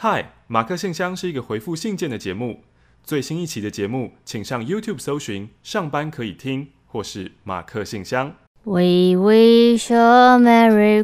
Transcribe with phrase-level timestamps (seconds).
[0.00, 2.60] 嗨，马克信箱是一个回复信件的节目。
[3.02, 8.34] 最新一期的节目，请上 YouTube 搜寻“上班可以听”或是“马克信箱”。
[8.62, 11.02] We wish wish a Merry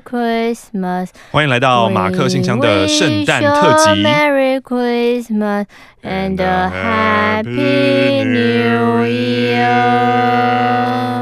[0.00, 1.10] Christmas。
[1.30, 3.90] 欢迎来到马克信箱的圣诞特辑。
[4.02, 5.66] Merry Christmas
[6.02, 11.19] and a Happy New Year。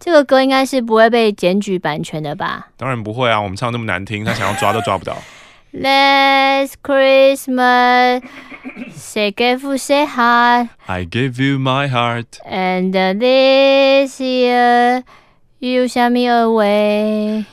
[0.00, 2.68] 这个歌应该是不会被检举版权的吧？
[2.78, 5.14] 当然不会啊，我们唱那么难听，他想要抓都抓不到。
[5.72, 8.22] Last Christmas,
[8.92, 12.26] say give say heart, I gave you my heart.
[12.44, 15.04] and this year
[15.60, 17.44] you sent me away.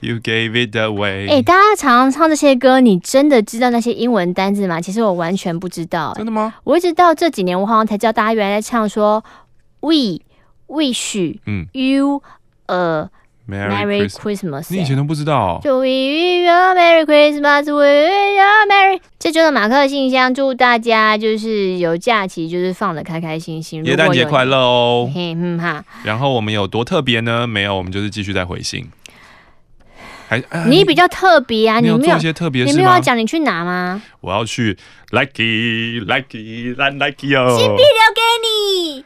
[0.00, 1.30] You gave it away.
[1.30, 4.80] 哎、大家常常唱这些歌，你真的知道那些英文单字吗？
[4.80, 6.52] 其实我完全不知道、真的吗？
[6.64, 9.24] 我一直到这几年，我好像才知道大家原来在唱说
[9.80, 10.20] We
[10.68, 12.22] wish 嗯 you
[12.66, 13.08] a
[13.48, 14.66] Merry Christmas。
[14.68, 15.60] 你以前都不知道哦？
[15.64, 19.00] 就 We wish you a Merry Christmas, We wish you a Merry。
[19.18, 23.82] 这周的马克信箱，祝大家就是有假期，就是放的开开心心。
[23.86, 25.10] 耶诞节快乐哦！
[25.14, 27.46] 嘿嗯哈，然后我们有多特别呢？
[27.46, 28.86] 没有，我们就是继续在回信。
[30.28, 32.74] 还、啊你比较特别啊，你没有你有一些特别你？
[32.74, 34.02] 没有要讲你去哪吗？
[34.20, 34.76] 我要去
[35.10, 37.56] Lucky Lucky Land Lucky 哦。
[37.56, 39.04] 金币留给你，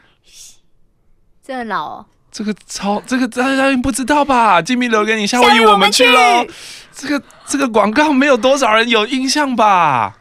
[1.45, 2.05] 这很老哦。
[2.31, 4.61] 这个超这个大家不知道吧？
[4.61, 6.45] 金币留给你，夏威夷我们去喽。
[6.91, 10.17] 这个这个广告没有多少人有印象吧？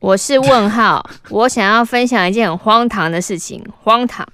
[0.00, 4.26] 我是问号， 我想要分享一件很荒唐的事情，荒唐。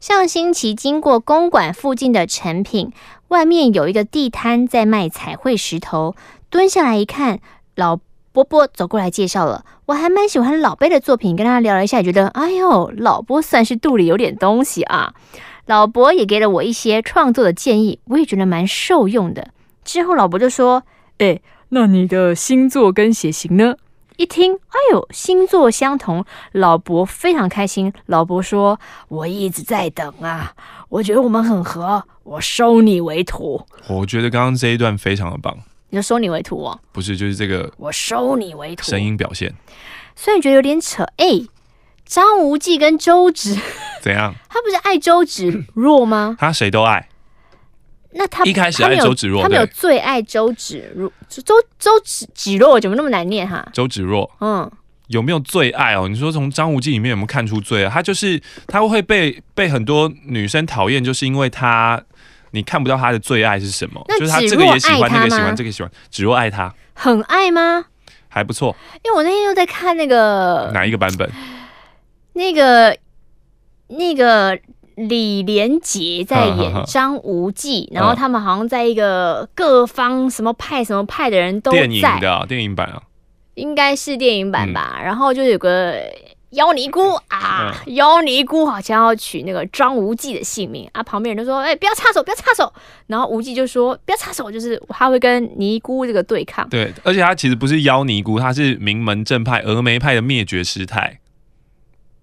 [0.00, 2.90] 上星期经过公馆附近的成品，
[3.28, 6.16] 外面有一个地摊在卖彩绘石头，
[6.48, 7.38] 蹲下来一看，
[7.76, 7.98] 老
[8.32, 9.64] 伯伯走过来介绍了。
[9.86, 15.14] 我还蛮喜欢老贝的作品，跟他聊了一下，也觉得哎呦，老波算是肚里有点东西啊。
[15.66, 19.48] 老伯也给了我一些创作的建议，我也觉得蛮受用的。
[19.84, 20.82] 之后老伯就说
[21.18, 23.74] ：“哎，那你的星座跟血型呢？”
[24.16, 27.92] 一听，哎呦，星座相同，老伯非常开心。
[28.06, 28.78] 老伯说
[29.08, 30.52] ：“我一直在等啊，
[30.90, 33.64] 我觉得我们很合，我收你为徒。
[33.88, 35.56] 我觉得刚刚这一段非常的棒，”
[35.90, 38.84] 你就收你为徒哦，不是就是这个我收你为徒。
[38.84, 39.52] 声音表现
[40.16, 41.26] 虽然觉得有点扯，哎，
[42.04, 43.56] 张无忌跟周芷，
[44.00, 44.34] 怎样？
[44.48, 46.36] 他不是爱周芷若吗？
[46.38, 47.08] 他谁都爱，
[48.12, 53.68] 那他一开始爱周芷若他没有最爱周芷若，周周周芷芷若怎么那么难念哈？
[53.72, 54.70] 周芷若嗯。
[55.08, 56.06] 有没有最爱哦？
[56.06, 57.90] 你说从张无忌里面有没有看出最爱？
[57.90, 62.00] 他就是他会被被很多女生讨厌，就是因为他
[62.52, 67.86] 你看不到他的最爱是什么，就是他这个也喜欢，那个喜欢，这个喜欢，芷若爱他很爱吗？
[68.28, 68.76] 还不错。
[69.02, 71.30] 因为我那天又在看那个哪一个版本？
[72.34, 72.96] 那个
[73.88, 74.56] 那个
[74.94, 83.02] 李连杰在演张无忌，然后他们好像在一个各方什么派什么派的人都在，电影的、啊、电影版啊，
[83.54, 85.00] 应该是电影版吧。
[85.02, 86.00] 然后就有个
[86.50, 92.72] 妖尼姑啊，嗯妖尼姑好像要取那个张无忌的性命啊，旁边人都说：“哎、不要插手，不要插手。”
[93.06, 101.20] 然后无忌就说：“不要插手，就是他会跟尼姑这个对抗。”对，而且他其实不是妖尼姑，他是名门正派峨眉派的灭绝师太。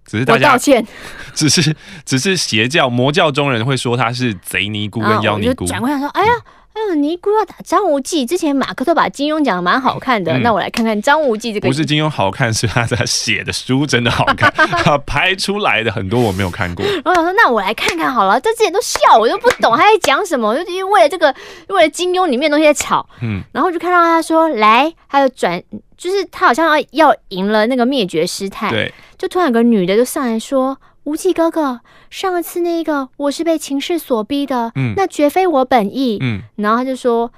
[0.06, 0.86] 只是大家我道歉，
[1.34, 5.66] 只是只是邪教魔教中人会说他是贼尼姑跟妖尼姑。
[5.66, 6.32] 转过来说：“哎呀。”
[6.78, 11.68] 哎呦，尼姑要打张无忌，之前马克都把金庸讲的蛮好看的，嗯、那我来看看张无忌这个。
[11.68, 14.52] 不是金庸好看，是他在写的书真的好看，
[14.84, 16.86] 他拍出来的很多我没有看过。
[16.86, 21.34] 然后我说，那我来看看好了，这之前都笑，我都不懂他在讲什么，就因为为了这个，
[21.70, 23.08] 为了金庸里面的东西在吵。
[23.22, 25.60] 嗯，然后就看到他说来，他就转，
[25.98, 30.78] 就是他好像要要赢了那个灭绝师太，对，就突然有个女的就上来说。
[31.07, 31.79] 无忌哥哥，
[32.09, 37.31] 上次那个我是被情势所逼的，嗯，那绝非我本意，嗯，然后他就说，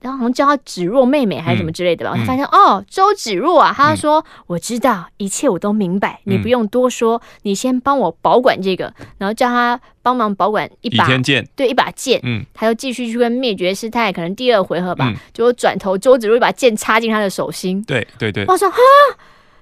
[0.00, 18.76] 然后好像叫他芷若妹妹还是什么之类的吧，他、嗯、发现哦，周芷若啊，他说、嗯、我知道一切我都明白，你不用多说，嗯、你先帮我保管这个，然后叫他帮忙保管一把剑，对，一把剑，嗯，他就继续去跟灭绝师太，可能第二回合吧，结果转头周芷若一把剑插进他的手心，对对对，我说哈。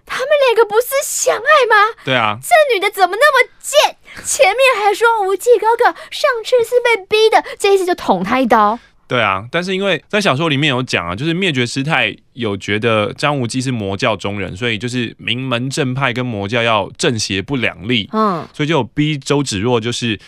[0.07, 1.95] 他们两个不是相爱吗？
[2.05, 3.97] 对啊，这女的怎么那么贱？
[4.25, 8.79] 前面还说无忌哥哥上次是被逼的，这一次就捅他一刀。
[9.07, 20.19] 对啊，但是因为在小说里面有讲啊，就是灭绝师太有觉得张无忌是魔教中人，所以就是名门正派跟魔教要正邪不两立，嗯，所以就有逼周芷若，就是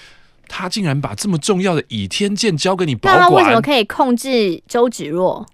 [0.46, 5.46] 他竟然把这么重要的倚天剑交给你保管，那他为什么可以控制周芷若？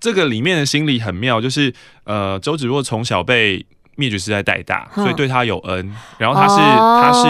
[0.00, 1.72] 这个里面的心理很妙，就是
[2.04, 3.64] 呃，周芷若从小被
[3.96, 5.94] 灭绝师太带大，所以对他有恩。
[6.18, 7.28] 然后他是、哦、他是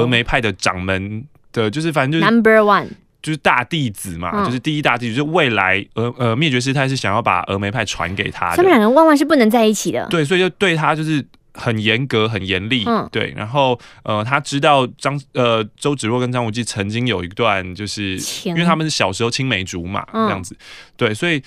[0.00, 2.88] 峨眉派的掌门的，就是反正就是 number one。
[3.22, 10.06] 就是大弟子嘛，嗯、就是第一大弟子，就是未来峨呃灭绝师太是想要把峨眉派传给他的，他们两个万万是不能在一起的。
[10.08, 12.82] 对，所以就对他就是很严格、很严厉。
[12.86, 13.34] 嗯，对。
[13.36, 20.56] 然后呃，他知道张呃周芷若跟张无忌曾经有一段，就是因为他们是小时候青梅竹马、嗯、这样子。
[20.96, 21.42] 对，所以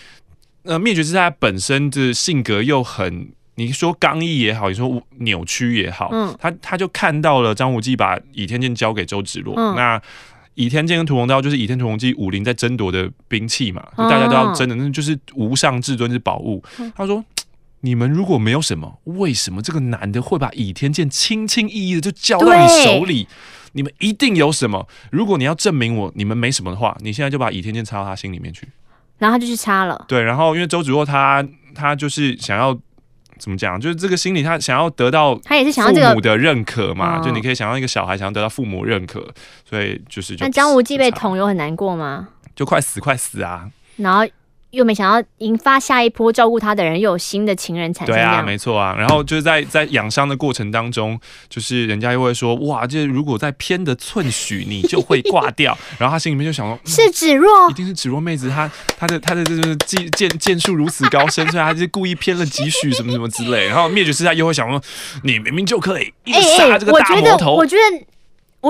[0.64, 10.02] 呃灭绝师太本身的性格又很，你说刚毅也好，你说扭曲也好，嗯，他他就看到了张无忌把倚天剑交给周芷若，嗯、那。
[10.56, 16.64] 倚天剑跟屠龙刀就是倚天屠龙记武林在争夺的兵器嘛，就大家都要争的，那就是无上至尊之宝物。
[16.96, 17.26] 他说
[17.82, 23.28] ：“你们如果没有什么，为什么这个男的会把倚天剑轻轻易易的就交到你手里？
[23.72, 24.88] 你们一定有什么。
[25.10, 28.68] 如果你要证明我你们没什么的话，你现在就把倚天剑插到他心里面去。”
[29.18, 30.06] 然后他就去插了。
[30.08, 32.78] 对，然后因为周芷若她她就是想要。
[33.40, 33.78] 怎么讲？
[33.78, 37.20] 就是这个心理，她想要得到她也是想要父母的认可嘛？
[37.20, 39.28] 就你可以想要一个小孩想要得到父母认可，
[39.68, 40.46] 所以就是就。
[40.46, 42.30] 那张无忌被捅有很难过吗？
[42.56, 43.70] 就快死快死啊！
[43.98, 44.26] 然后。
[44.74, 48.16] 又没想到引发下一波照顾他的人又有新的情人产生。
[48.16, 48.96] 对啊，没错啊。
[48.98, 55.78] 然后就是在在养伤的过程当中，就是人家又会说哇，这如果再偏的寸许，你就会挂掉。
[56.00, 63.68] 然后他心里面就想说，是芷若，一定是芷若妹子，她她的她的这个技剑剑术如此高深，所以她就故意偏了几许什么什么之类。
[63.68, 64.82] 然后灭绝师太又会想说，
[65.22, 67.54] 你明明就可以一杀这个大魔头。
[67.54, 67.82] 我觉得。
[67.84, 68.13] 我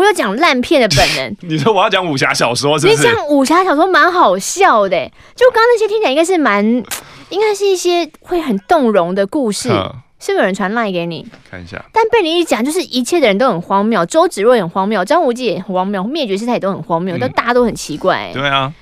[0.02, 2.98] 有讲烂片的本能， 你说我要讲武侠小说是不是？
[2.98, 6.66] 你讲武侠小说蛮好笑的，就刚刚那些听起来应该是蛮，
[7.30, 9.68] 应该是一些会很动容的故事，
[10.20, 11.28] 是不是有人传赖给你？
[11.52, 11.84] 看一下。
[11.92, 18.32] 但被你一讲，就是一切的人都很荒谬，周芷若也很荒谬，张无忌也很荒谬，灭绝师太也都很荒谬，嗯、但大家都很奇怪。
[18.34, 18.74] 对啊。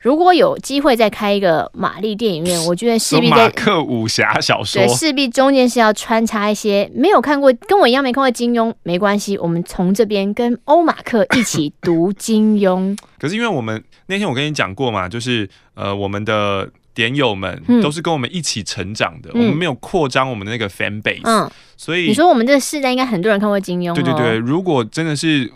[0.00, 12.96] 如果有机会再开一个玛丽电影院， 我觉得势必在马克武侠小说，对，势必中间是要穿插一些没有看过，跟我一样没看过金庸，没关系，我们从这边跟欧马克一起读金庸。
[13.18, 25.52] 可是因为我们那天我跟你讲过嘛，就是呃，我们的点友们都是跟我们一起成长的，嗯、我们没有扩张我们的那个 fan base，嗯，所以你说我们这个世代应该很多人看过金庸，对对对，如果真的是。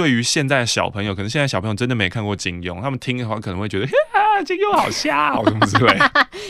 [0.00, 5.94] 对于现在的小朋友，可能现在小朋友真的没看过金庸，他们听的话可能会觉得哈， 金庸好瞎哦，什么之类。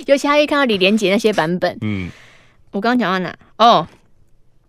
[0.06, 2.08] 尤其他一看到李连杰那些版本，嗯，
[2.70, 3.36] 我刚刚讲到哪？
[3.58, 3.88] 哦，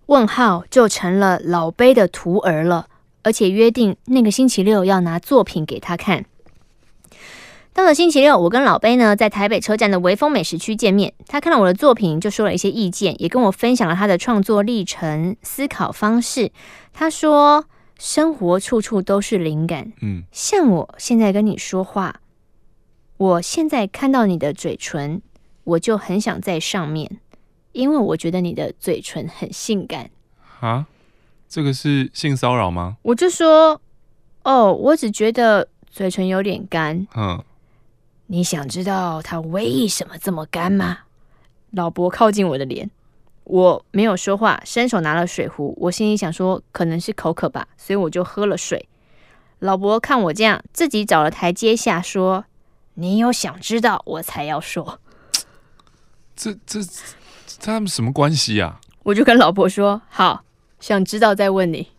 [0.07, 2.87] 问号就成了老杯的徒儿了，
[3.21, 6.25] 而且约定那个星期六要拿作品给他看。
[7.73, 16.51] 到了星期六，我跟老杯呢在台北车站的微风美食区见面，他看到我的作品，就说了一些意见，也跟我分享了他的创作历程、思考方式。
[16.91, 17.65] 他说。
[18.01, 22.19] 生活处处都是灵感，嗯，像我现在跟你说话，
[23.17, 25.21] 我现在看到你的嘴唇，
[25.63, 27.19] 我就很想在上面，
[27.73, 30.09] 因为我觉得你的嘴唇很性感。
[30.61, 30.87] 啊，
[31.47, 32.97] 这个是性骚扰吗？
[33.03, 33.79] 我就说，
[34.41, 37.05] 哦，我只觉得嘴唇有点干。
[37.15, 37.43] 嗯，
[38.25, 41.01] 你想知道它为什么这么干吗？
[41.69, 42.89] 老伯靠近我的脸。
[43.43, 45.75] 我没有说话，伸手拿了水壶。
[45.81, 48.87] 我心里想说，可能是口渴吧，所以我就喝了水。
[49.59, 52.45] 老伯看我这样，自己找了台阶下，说
[52.95, 54.99] ：“你有想知道，我才要说。”
[56.35, 56.89] 这这这
[57.59, 58.79] 他们什么关系啊？
[59.03, 60.43] 我就跟老伯说：“好，
[60.79, 61.89] 想知道再问你。”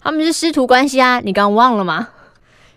[0.00, 2.08] 他们是师徒关系啊，你刚忘了吗？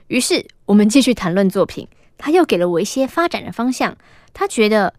[0.08, 1.88] 于是我们继续谈论作品，
[2.18, 3.98] 他又给了我一些发展的方向。
[4.34, 4.94] 他觉得。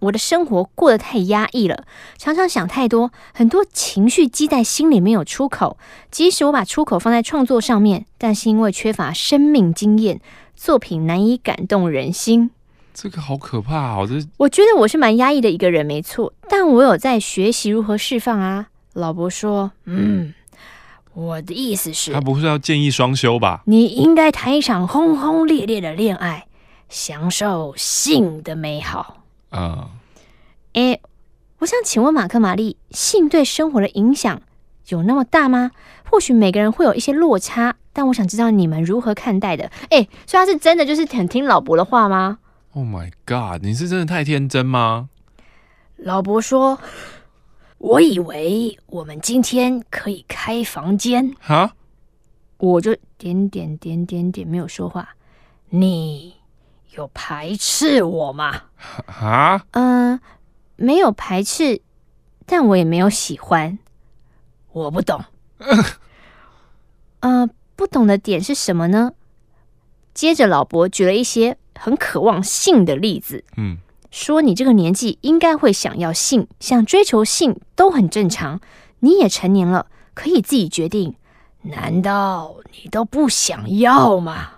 [0.00, 1.84] 我的生活过得太压抑了，
[2.18, 5.78] 常常想太多，很多情绪积在心里没有出口。
[6.10, 10.20] 即使我把出口放在创作上面，但是因为缺乏生命经验，
[10.54, 12.50] 作品难以感动人心。
[12.92, 14.06] 这个好可怕啊！
[14.06, 18.68] 这我觉得我是蛮压抑的一个人，没错，但我有在学习如何释放啊。
[18.92, 20.32] 老伯说：“嗯，
[21.14, 23.62] 我的意思是，他不是要建议双休吧？
[23.66, 26.46] 你应该谈一场轰轰烈烈的恋爱，
[26.88, 29.22] 享受性的美好。”
[29.54, 29.90] 啊，
[30.72, 30.98] 哎，
[31.58, 34.42] 我想请问马克玛丽，性对生活的影响
[34.88, 35.70] 有那么大吗？
[36.10, 39.70] 或许每个人会有一些落差，但我想知道你们如何看待的。
[39.90, 42.38] 哎，所以他是真的就是很听老伯的话吗
[42.72, 45.08] ？Oh my god，你是真的太天真吗？
[45.98, 46.80] 老伯说
[47.78, 51.74] ：“我以为我们今天可以开房间。”哈，
[52.58, 55.10] 我就点点点点点没有说话。
[55.70, 56.34] 你。
[56.96, 58.62] 有排斥我吗？
[59.06, 59.64] 啊？
[59.72, 60.20] 嗯、呃，
[60.76, 61.82] 没有排斥，
[62.46, 63.78] 但我也没有喜欢。
[64.72, 65.24] 我不懂。
[65.58, 65.84] 嗯、
[67.46, 69.12] 呃，不懂的点是什么呢？
[70.12, 73.44] 接着老伯举了一些很渴望性的例子。
[73.56, 73.78] 嗯，
[74.10, 78.60] 说你这个年纪应该会想要性，想追求性都很正常。
[79.00, 81.16] 你也成年了，可以自己决定。
[81.62, 84.53] 难道你都不想要吗？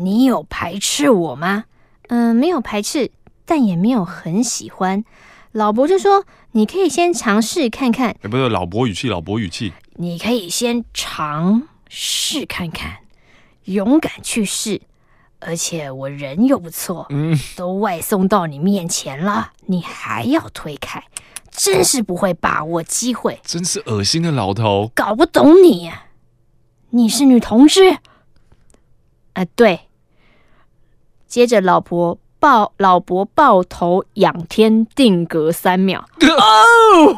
[0.00, 1.64] 你有排斥我吗？
[2.08, 3.10] 嗯，没有排斥，
[3.44, 5.04] 但也没有很喜欢。
[5.52, 9.72] 老伯就说：“你可以先尝试看看。”哎，不是老伯语气，老伯语气。
[9.94, 12.98] 你可以先尝试看看，
[13.64, 14.82] 勇敢去试。
[15.40, 21.02] 而且我人又不错，嗯，都外送到你面前了，你还要推开，
[21.50, 23.40] 真是不会把握机会。
[23.44, 25.90] 真是恶心的老头，搞不懂你。
[26.90, 27.90] 你是女同志？
[27.90, 28.00] 啊、
[29.34, 29.87] 呃，对。
[31.28, 36.08] 接着，老伯抱老伯抱头仰天定格三秒。
[36.20, 37.16] 哦，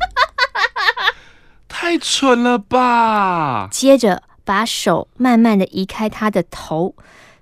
[1.68, 3.68] 太蠢了吧！
[3.70, 4.22] 接着。
[4.46, 6.94] 把手慢慢的移开他的头，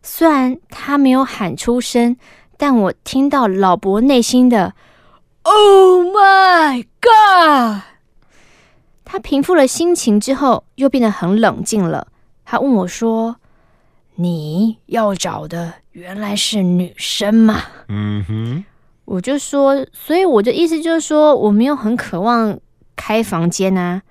[0.03, 2.17] 虽然他没有喊出声，
[2.57, 4.73] 但我听到老伯内心的
[5.43, 7.83] “Oh my God”。
[9.05, 12.07] 他平复了心情之后，又变得很冷静了。
[12.47, 13.37] 他问我说
[14.17, 18.65] ：“你要找的原来是女生吗？”嗯哼，
[19.05, 22.59] 我就说，所以我的意思就是说，我没有很渴望
[22.97, 24.03] 开房间啊。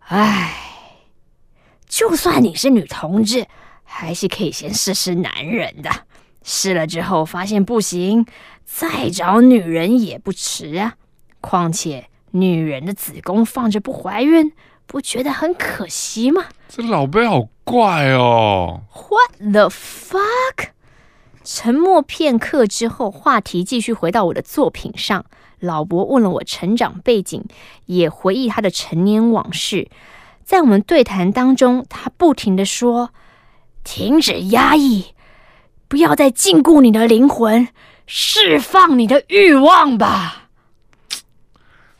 [0.00, 0.62] 唉。
[1.88, 3.46] 就算你是女同志，
[3.84, 5.88] 还是可以先试试男人的。
[6.42, 8.26] 试了之后发现不行，
[8.64, 10.94] 再找女人也不迟啊。
[11.40, 14.52] 况且女人的子宫放着不怀孕，
[14.86, 16.46] 不觉得很可惜吗？
[16.68, 18.82] 这老贝好怪哦。
[18.92, 20.68] What the fuck？
[21.44, 25.24] 沉默片刻之后，话题继续回到我的作品上。
[25.60, 27.44] 老伯问了我成长背景，
[27.86, 29.88] 也回忆他的成年往事。
[30.44, 33.10] 在我们对谈当中，他不停的说
[33.82, 35.14] ：“停止压抑，
[35.88, 37.68] 不要再禁锢你的灵魂，
[38.06, 40.45] 释放你的欲望吧。”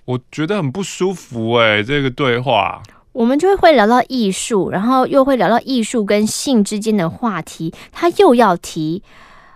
[0.06, 2.82] 我觉得很不舒服哎，这个对话。
[3.12, 7.72] 我们就会聊到艺术，然后又会聊到艺术跟性之间的话题。
[7.90, 9.02] 他又要提，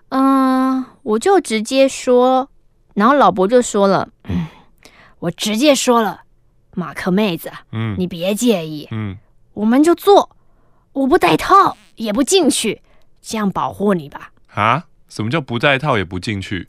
[0.08, 2.48] 嗯、呃，我就直接说，
[2.94, 4.46] 然后老伯就说了：“嗯，
[5.20, 6.22] 我直接说了。”
[6.74, 9.18] 马克妹子，嗯，你别介意，嗯，
[9.54, 10.30] 我们就做，
[10.92, 12.80] 我不带套也不进去，
[13.20, 14.30] 这样保护你吧。
[14.54, 14.86] 啊？
[15.08, 16.68] 什么叫不带套也不进去？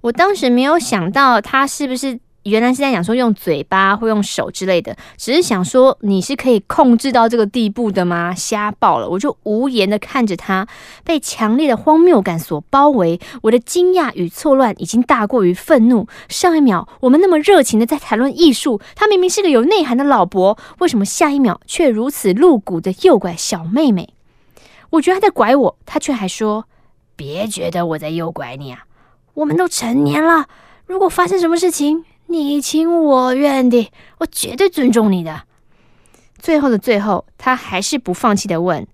[0.00, 2.18] 我当时没有想到他是不是。
[2.44, 8.34] 原来是在讲说用嘴巴或用手之类的，只是想说你是可以控制到这个地步的吗？
[8.34, 9.08] 瞎爆了！
[9.08, 10.66] 我就无言的看着他，
[11.04, 13.20] 被强烈的荒谬感所包围。
[13.42, 16.08] 我的惊讶与错乱已经大过于愤怒。
[16.28, 24.08] 上一秒我们那么热情的在谈论艺术，他明明是个有内涵的老伯，为什么下一秒却如此露骨的诱拐小妹妹？
[24.90, 26.66] 我觉得他在拐我，他却还说
[27.14, 28.84] ：“别觉得我在诱拐你啊，
[29.34, 30.46] 我们都成年了，
[30.86, 35.42] 如果发生什么事情。”你情我愿的，我绝对尊重你的。
[36.38, 38.86] 最后的最后，他还是不放弃的问：“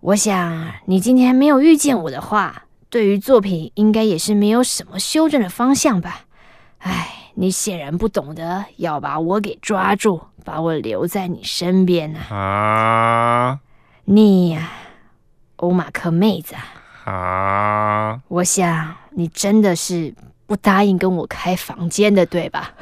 [0.00, 6.22] 我想你今天没有遇见我的话，对于作品应该也是没有什么修正的方向吧？
[6.78, 12.20] 哎，你显然不懂得要把我给抓住，把我留在你身边呢。
[12.30, 13.60] 啊，
[14.06, 14.72] 你呀，
[15.56, 16.56] 欧马克妹子
[17.04, 20.14] 啊，我想你真的是。”
[20.46, 22.72] 不答应跟我开房间的，对吧？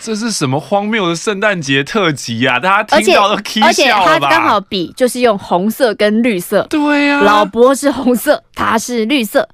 [0.00, 2.60] 这是什么荒谬的圣诞节特辑呀？
[2.60, 3.34] 大家听到都？
[3.62, 6.64] 而且他刚好比就是用红色跟绿色。
[6.70, 9.48] 对呀，老伯是红色，他是绿色。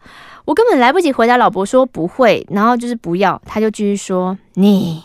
[0.45, 5.03] 我根本来不及回答老伯说不会，然后就是不要，他就继续说：“你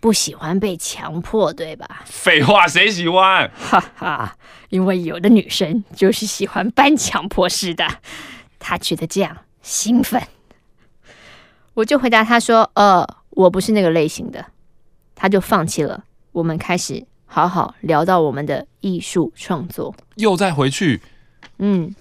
[0.00, 3.50] 不喜欢被强迫，对吧？”废话，谁喜欢？
[3.58, 4.36] 哈哈，
[4.68, 7.88] 因为有的女生就是喜欢半强迫式的，
[8.58, 10.22] 她觉得这样兴奋。
[11.74, 14.44] 我就回答他说：“呃，我不是那个类型的。”
[15.14, 16.04] 他就放弃了。
[16.32, 21.00] 我们开始好好聊到我们的艺术创作，又再回去。
[21.58, 21.94] 嗯，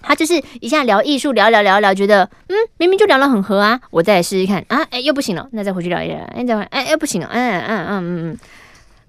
[0.00, 3.80] 他就是一下聊艺术，聊聊聊聊，觉得嗯，明明就聊得很合啊。
[3.90, 6.18] 我再来试试看啊，哎，又不行了，那再回去聊一聊。
[6.34, 8.38] 哎，再回，哎，又不行了，嗯嗯嗯嗯嗯。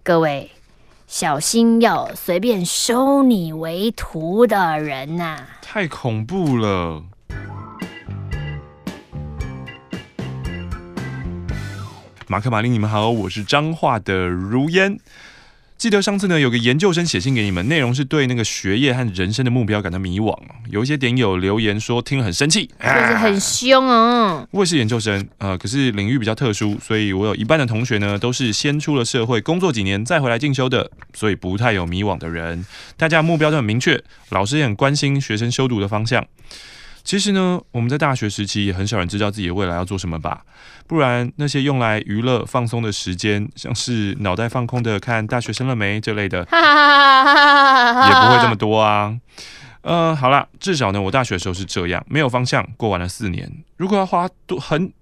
[0.04, 0.52] 各位
[1.08, 5.48] 小心，要随便收你为徒的人呐、啊！
[5.62, 7.04] 太恐怖了。
[12.34, 14.98] 马克、马林，你们好，我是彰化的如烟。
[15.78, 20.36] 记得上次呢，有个研究生写信给你们，内容是对那个学业和人生的目标感到迷惘。
[20.72, 24.48] 有一些点友留言说听了很生气，就是很凶哦。
[24.50, 32.66] 我也是研究生，呃，可是领域比较特殊，所以我有一半的同学呢都是先出了社会工作几年再回来进修的，所以不太有迷惘的人。
[32.98, 36.26] 大家目标都很明确，老师也很关心学生修读的方向。
[37.04, 40.46] 其实呢，我们在大学时期也很少人知道自己的未来要做什么吧？
[40.88, 49.18] 不然那些用来娱乐放松的时间，像是脑袋放空的看《大学生了没》这类的，也不会这么多啊。
[49.82, 53.52] 呃，好啦，至少呢，我大学的时候是这样，没有方向，过完了四年。
[53.76, 54.94] 如果要花多很，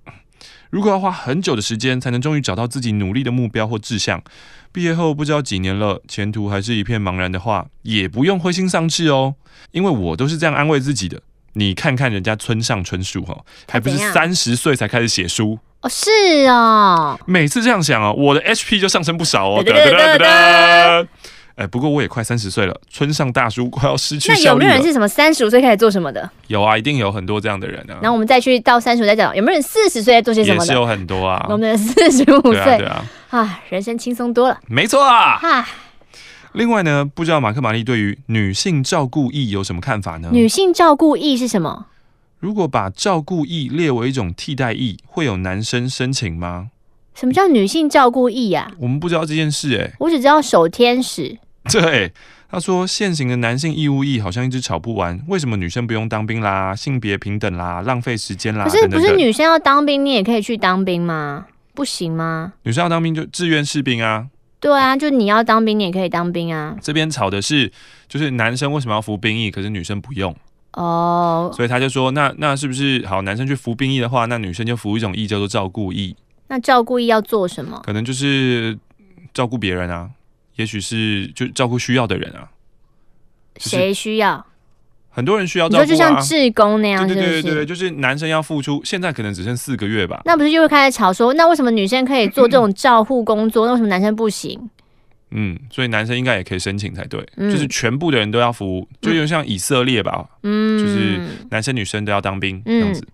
[0.71, 4.23] 如果要花很久的时间才能终于找到自己努力的目标或志向，
[4.71, 9.35] 毕业后不知道几年了，前途还是一片茫然的话，也不用灰心丧气哦，
[9.69, 11.21] 因为我都是这样安慰自己的。
[11.53, 13.37] 你看看人家村上春树哈，
[13.69, 15.89] 还不是三十岁才开始写书哦？
[15.89, 16.09] 是
[16.47, 19.63] 哦，每次这样想哦，我的 HP 就上升不少哦。
[19.63, 21.07] 哒哒哒哒。
[21.55, 24.37] 哎，不过我也快三十岁了，村上大叔快要失去了。
[24.37, 26.27] 那有没有人是什么三十五岁开始做什么的？
[26.47, 27.99] 有啊，一定有很多这样的人啊。
[28.01, 30.65] 然后我们再去到三十五再讲，有没有人四十岁在做些什么的？
[30.65, 31.45] 也是有很多啊。
[31.49, 34.57] 我们四十五岁，对啊，啊，人生轻松多了。
[34.67, 35.37] 没错啊。
[35.37, 35.67] 哈。
[36.53, 40.29] 另外呢，不知道马克玛丽对于女性照顾役有什么看法呢？
[40.31, 41.87] 女性照顾役是什么？
[42.39, 46.69] 如果把照顾役列为一种替代役，会有男生申请吗？
[47.13, 48.71] 什么叫女性照顾役呀？
[48.79, 49.93] 我们不知道这件事哎、欸。
[49.99, 51.37] 我只知道守天使。
[51.71, 52.11] 对，
[52.49, 56.75] 他说现行的男性义务役好像一直吵不完，为什么女生不用当兵啦？
[56.75, 57.81] 性别平等啦？
[57.81, 58.65] 浪费时间啦？
[58.65, 61.45] 可是不是女生要当兵，你也可以去当兵吗？
[61.73, 62.53] 不行吗？
[62.63, 64.27] 女生要当兵就志愿士兵啊。
[64.61, 66.77] 对啊，就你要当兵，你也可以当兵啊。
[66.81, 67.69] 这边吵的是，
[68.07, 70.33] 就是男生为什么要服兵役，可是女生不用
[70.73, 71.51] 哦。
[71.53, 73.23] 所以他就说，那那是不是好？
[73.23, 76.15] 男生去服兵役的话，那女生就服一种役叫做照顾役。
[76.47, 77.81] 那照顾役要做什么？
[77.83, 78.77] 可能就是
[79.33, 80.09] 照顾别人啊，
[80.57, 82.47] 也许是就照顾需要的人啊。
[83.57, 84.45] 谁需要？
[85.11, 87.19] 很多人需要照顾啊，就像志工那样是是？
[87.19, 90.21] 对对对对，就是男生要付出，现在可能只剩四个月吧。
[90.25, 94.69] 那不是又会开始吵说，那为什么女生可以做这种照护工作， 那为什么男生不行？
[95.33, 103.05] 嗯，所以男生应该也可以申请才对，嗯、就是全部的人都要服务，就有像以色列吧，嗯，就是男生女生都要当兵这样子。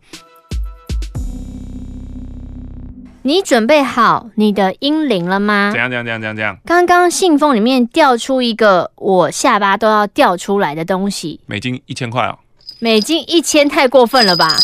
[3.28, 5.70] 你准备好你的英灵了吗？
[5.74, 6.58] 怎样怎样怎样怎样怎样？
[6.66, 12.40] 刚刚信封里面掉出一个我下巴都要掉出来的东西，美金一千块哦。
[12.80, 14.58] 美金一千太过分了吧？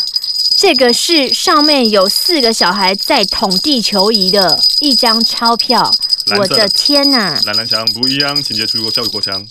[0.56, 5.92] 这个是上面有四个小孩在捅地球仪的一张钞票。
[6.38, 7.38] 我的天哪！
[7.44, 9.44] 蓝蓝墙不一样，请接触教育国墙。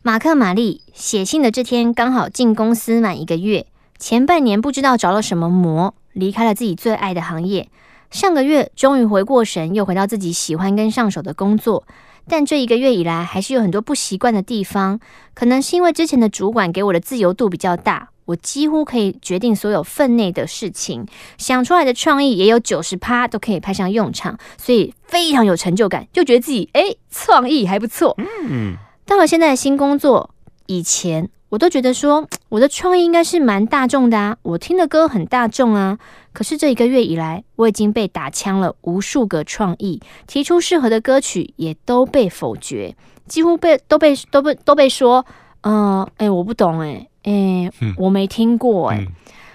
[0.00, 3.66] 马克玛丽写信的这天刚好进公司满一个月，
[3.98, 7.68] 前半年不知道着了什么魔，离开了自己最爱的行业。
[8.10, 11.86] 上个月终于回过神，又回到自己喜欢跟上手的工作，
[12.28, 14.98] 但这一个月以来还是有很多不习惯的地方。
[15.32, 21.06] 可能是因为之前的主管给我的自由度比较大，我几乎可以决定所有分内的事情，
[21.38, 28.16] 想出来的创意也有九十趴都可以派上用场，所以非常有成就感，就觉得自己诶创意还不错。
[28.48, 28.74] 嗯，
[29.06, 30.30] 到了现在的新工作，
[30.66, 31.30] 以前。
[31.50, 35.98] 我都觉得说我的创意应该是蛮大众的啊，我听的歌很大众啊。
[36.32, 42.94] 可是这一个月以来，我已经被打枪了无数个创意，提出适合的歌曲也都被否决，
[43.26, 45.26] 几乎被都被都被都被说，
[45.62, 49.06] 嗯、呃，哎、欸，我不懂、欸，哎，哎，我没听过、欸，哎、嗯，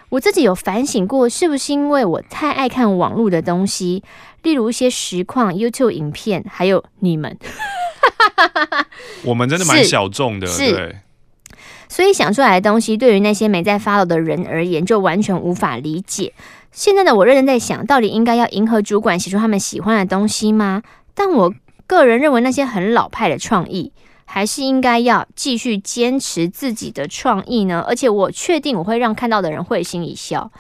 [0.10, 4.04] 我自己有反省过，是不是因为我太爱看网络的东西，
[4.44, 7.38] 例如一些实况 YouTube 影片，还有你们，
[9.24, 10.74] 我们真的蛮小众的，是。
[10.74, 10.96] 对。
[11.88, 16.34] 所以想出来的东西，对于那些没在 follow 的人而言，就完全无法理解。
[16.76, 20.84] 现在的我认真在想，到底应该要迎合主管，写出他们喜欢的东西吗？
[21.14, 21.54] 但我
[21.88, 23.94] 个人认为，那些很老派的创意，
[24.26, 27.82] 还是应该要继续坚持自己的创意呢？
[27.88, 30.52] 而且我确定我会让看到的人会心一笑，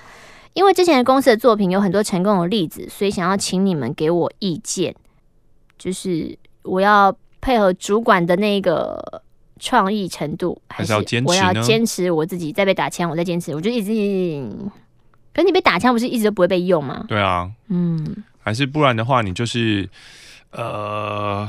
[0.53, 4.95] 因为之前的公司的作品有很多成功的例子，所以想要请你们给我意见，
[5.77, 9.21] 就是我要配合主管的那个。
[9.57, 10.93] 创意程度还是
[11.25, 13.93] 我要坚持我自己，再被打枪，我再坚持，我就一直。
[15.35, 17.03] 可是你被打枪不是一直都不会被用吗？
[17.09, 19.89] 对啊，嗯，还是不然的话，你就是
[20.51, 21.45] 呃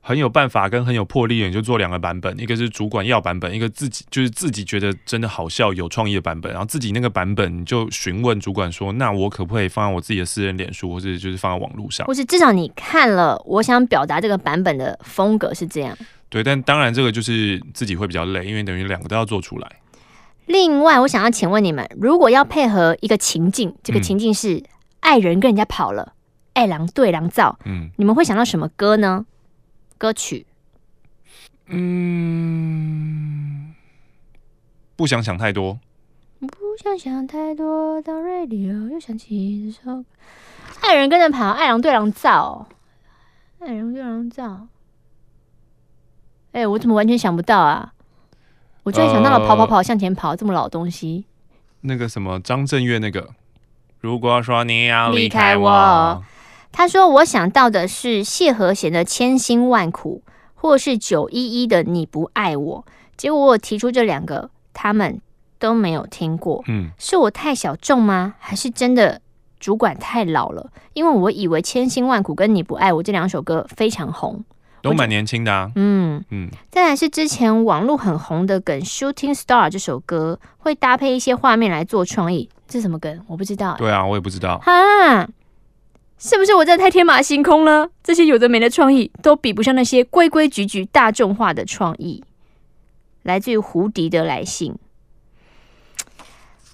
[0.00, 12.06] 很有办法跟很有魄力的，你就做两个版本，一个是主管要版本，一个自己就是自己觉得真的好笑、有创意的版本，然后自己那个版本你就询问主管说，那我可不可以放在我自己的私人脸书，或者就是放在网络上？
[12.06, 15.98] 或是至少你看了，我想表达这个版本的风格是这样。
[16.28, 19.68] 对，但当然这个就是自己会比较累，因为等于两个都要做出来。
[20.46, 24.62] 另外，我想要请问你们，如果要配合一个情境，这个情境是
[25.00, 26.12] 爱人跟人家跑了，
[26.52, 29.24] 爱狼对狼造，嗯，你们会想到什么歌呢？
[29.96, 30.46] 歌曲？
[31.66, 32.94] 嗯，
[34.96, 35.78] 不想想太多。
[36.40, 40.04] 不想想太多，当 radio 又想起这首。
[40.82, 42.68] 爱人跟着跑，爱狼对狼造，
[43.60, 44.68] 爱人对狼造。
[46.52, 47.93] 哎、欸，我怎么完全想不到啊？
[48.84, 51.24] 我居然想到了跑跑跑向前跑这么老的东西。
[51.80, 53.30] 那个什么张震岳那个，
[54.00, 56.22] 如果说你要离开，开我，
[56.70, 60.22] 他说我想到的是谢和弦的《千辛万苦》，
[60.54, 62.84] 或是九一一的《你不爱我》。
[63.16, 65.20] 结果我提出这两个，他们
[65.58, 66.64] 都没有听过。
[66.68, 68.34] 嗯，是我太小众吗？
[68.38, 69.20] 还是真的
[69.60, 70.70] 主管太老了？
[70.94, 74.44] 因为我以为《千辛万苦》跟《你不爱我》这两首歌非常红。
[74.84, 83.18] 都蛮年轻的啊，嗯嗯，再来是之前网络很红的梗《Shooting Star》这首歌，会搭配一些画面来做创意，这是什么梗？
[83.26, 83.78] 我不知道、欸。
[83.78, 84.58] 对啊，我也不知道。
[84.58, 85.26] 哈，
[86.18, 87.88] 是不是我真的太天马行空了？
[88.02, 92.22] 这些有的没的创意都比不上那些规规矩矩、大众化的创意。
[93.22, 94.76] 来自于胡迪的来信。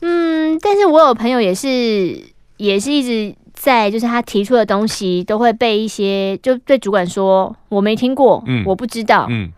[0.00, 3.36] 嗯，但是我有朋友也是，也是一直。
[3.60, 9.52] 在就是他提出的东西都会被一些就对主管说，我没听过，嗯，我不知道，嗯，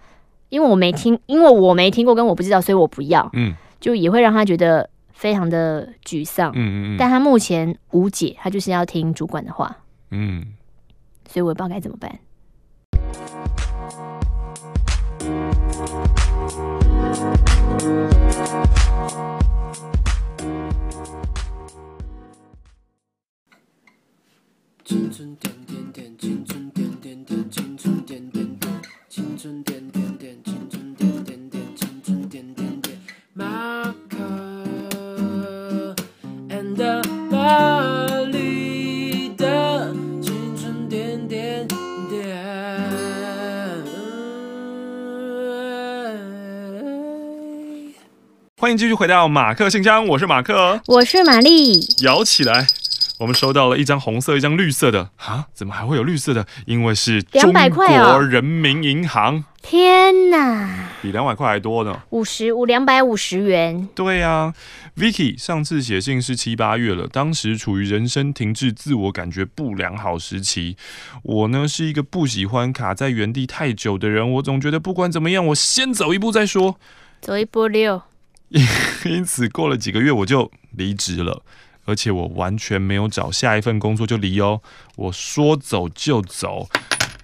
[0.48, 9.76] 因为我没听，因为我没听过跟我不知道，所以我不要，嗯，就也会让他觉得非常的沮丧，嗯嗯嗯，但他目前无解，他就是要听主管的话，
[10.10, 10.46] 嗯，
[11.28, 12.18] 所以我也不知道该怎么办。
[17.78, 18.31] 青
[25.22, 32.98] 春点点点，青春点点点，青春点点点，青春点点点，青春点点点，青春点点点。
[33.32, 35.94] 马克
[36.48, 42.36] and 巴黎的青春点点点。
[48.56, 52.66] 欢迎继续回到马克信箱，我是马克，我是玛丽，摇起来。
[53.22, 55.46] 我们收到了一张红色，一张绿色的啊？
[55.54, 56.44] 怎么还会有绿色的？
[56.66, 59.44] 因为是中国人民银行。
[59.62, 62.02] 天哪，比两百块还多呢！
[62.10, 63.88] 五十五两百五十元。
[63.94, 64.54] 对呀，啊
[64.96, 70.76] ，Vicky 上次写信是七八月了，当时处于人生停滞、自我感觉不良好时期。
[71.22, 76.76] 我呢是一个不喜欢卡在原地太久的人，我总觉得不管怎么样，我先走一步再说。
[77.20, 78.02] 走一步六。
[79.06, 81.42] 因此过了几个月，我就离职了。
[81.84, 84.60] 而且我完全没有找下一份工作就离哦，
[84.96, 86.68] 我说走就走，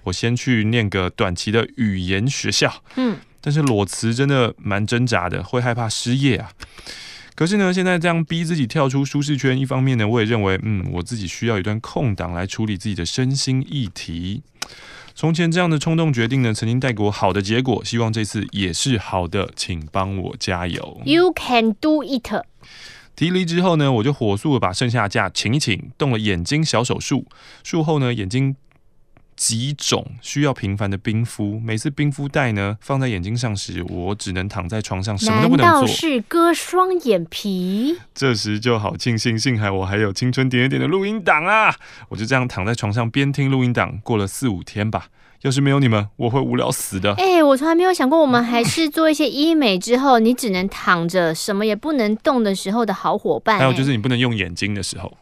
[0.03, 6.51] 我先去念个短期的语言学校，嗯，但是裸辞真的蛮挣扎的，会害怕失业啊。
[7.35, 14.43] 可是呢，现在这样逼自己跳出舒适圈，一方面呢，我也认为，嗯，我自己需要一段空档来处理自己的身心议题。
[15.15, 21.01] 从前这样的冲动决定呢，曾经带给我好的结果，希望这次也是好的，请帮我加油。
[21.05, 22.29] You can do it。
[23.19, 27.25] 提离职后呢，我就火速的把剩下的假请一请，动了眼睛小手术。
[27.65, 28.55] 术后呢，眼睛
[29.35, 31.59] 极肿，需要频繁的冰敷。
[31.59, 35.81] 每次冰敷袋呢放在眼睛上时，我只能躺在床上，什么都不能做。
[35.81, 37.97] 难道是割双眼皮？
[38.15, 41.75] 这时就好庆幸，幸好我还有青春点点的录音档啊！
[42.07, 45.09] 我就这样躺在床上边听录音档，过了四五天吧。
[45.41, 47.13] 要是没有你们，我会无聊死的。
[47.13, 53.59] 哎、欸，我从来没有想过，我们还是做一些医美之后，你只能躺着，什么也不能动的时候的好伙伴、欸。
[53.59, 55.17] 还有就是你不能用眼睛的时候。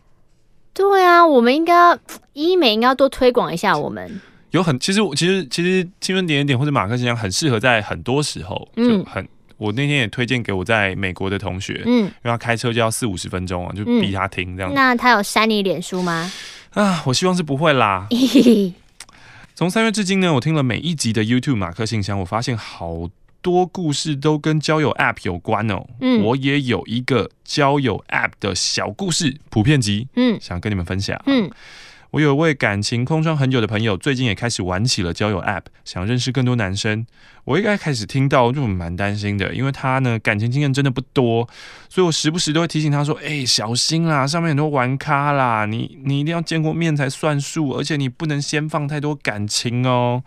[0.74, 1.98] 对啊，我们应该
[2.34, 3.78] 医美应该要多推广一下。
[3.78, 4.20] 我们
[4.52, 9.24] 有很其实其实其实青春点点点或者马克先生很适合在很多时候，就很。
[9.24, 9.28] 嗯、
[9.58, 14.74] 我那天也推荐给我在美国的同学，嗯，因为他开车就要四五十分钟啊，就逼他听这样、嗯。
[14.74, 16.32] 那他有删你脸书吗？
[16.74, 18.08] 啊，我希望是不会啦。
[19.58, 23.10] 从三月至今呢，我听了每一集的 YouTube 马克信箱，我发现好
[23.42, 25.84] 多故事都跟交友 App 有关哦。
[26.00, 31.20] 嗯，我也有一个交友 App 的小故事普遍集，嗯，想跟你们分享。
[31.26, 31.50] 嗯。
[32.12, 37.06] 我有一位感情空窗很久的朋友，最近也开始玩起了交友 App，想认识更多男生。
[37.44, 41.48] 我一开始听到就蛮担心的，因为他呢感情经验真的不多，
[41.90, 50.24] 所以我时不时都会提醒他说：“哎、小心啦，上面很多玩咖啦，你你一定要见过面才算数，而且你不能先放太多感情哦。”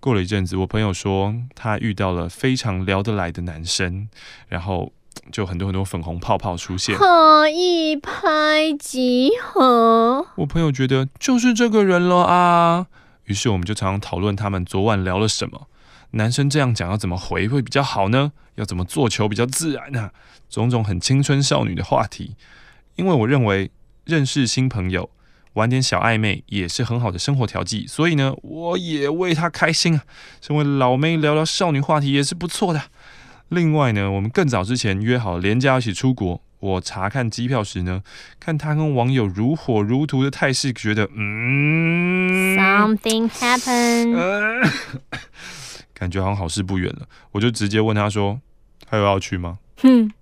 [0.00, 4.08] 过了一阵子，我朋友说他遇到了非常聊得来的男生，
[4.48, 4.92] 然后。
[5.30, 10.26] 就很多很多粉红泡泡出现，可一拍即合。
[10.36, 12.86] 我朋友觉得就是这个人了啊，
[13.24, 15.68] 于是我们就常常讨论他们昨晚聊了什么。
[16.12, 18.32] 男生这样讲要怎么回会比较好呢？
[18.56, 20.10] 要怎么做球比较自然呢？
[20.48, 22.34] 种种很青春少女的话题。
[22.96, 23.70] 因为我认为
[24.04, 25.08] 认识新朋友、
[25.54, 30.02] 玩点小暧昧也是很好的生活调剂，所以呢，我也为他开心啊。
[30.40, 32.82] 身为老妹聊聊少女话题也是不错的。
[33.50, 36.40] 另外呢，我们更早之前约好连假一起出国。
[36.60, 38.02] 我查看机票时呢，
[38.38, 44.60] 看他跟网友如火如荼的态势，觉得嗯，something happened，、呃、
[45.94, 47.08] 感觉好像好事不远了。
[47.32, 48.40] 我就直接问他说
[48.86, 50.12] ：“还有要去吗？”哼，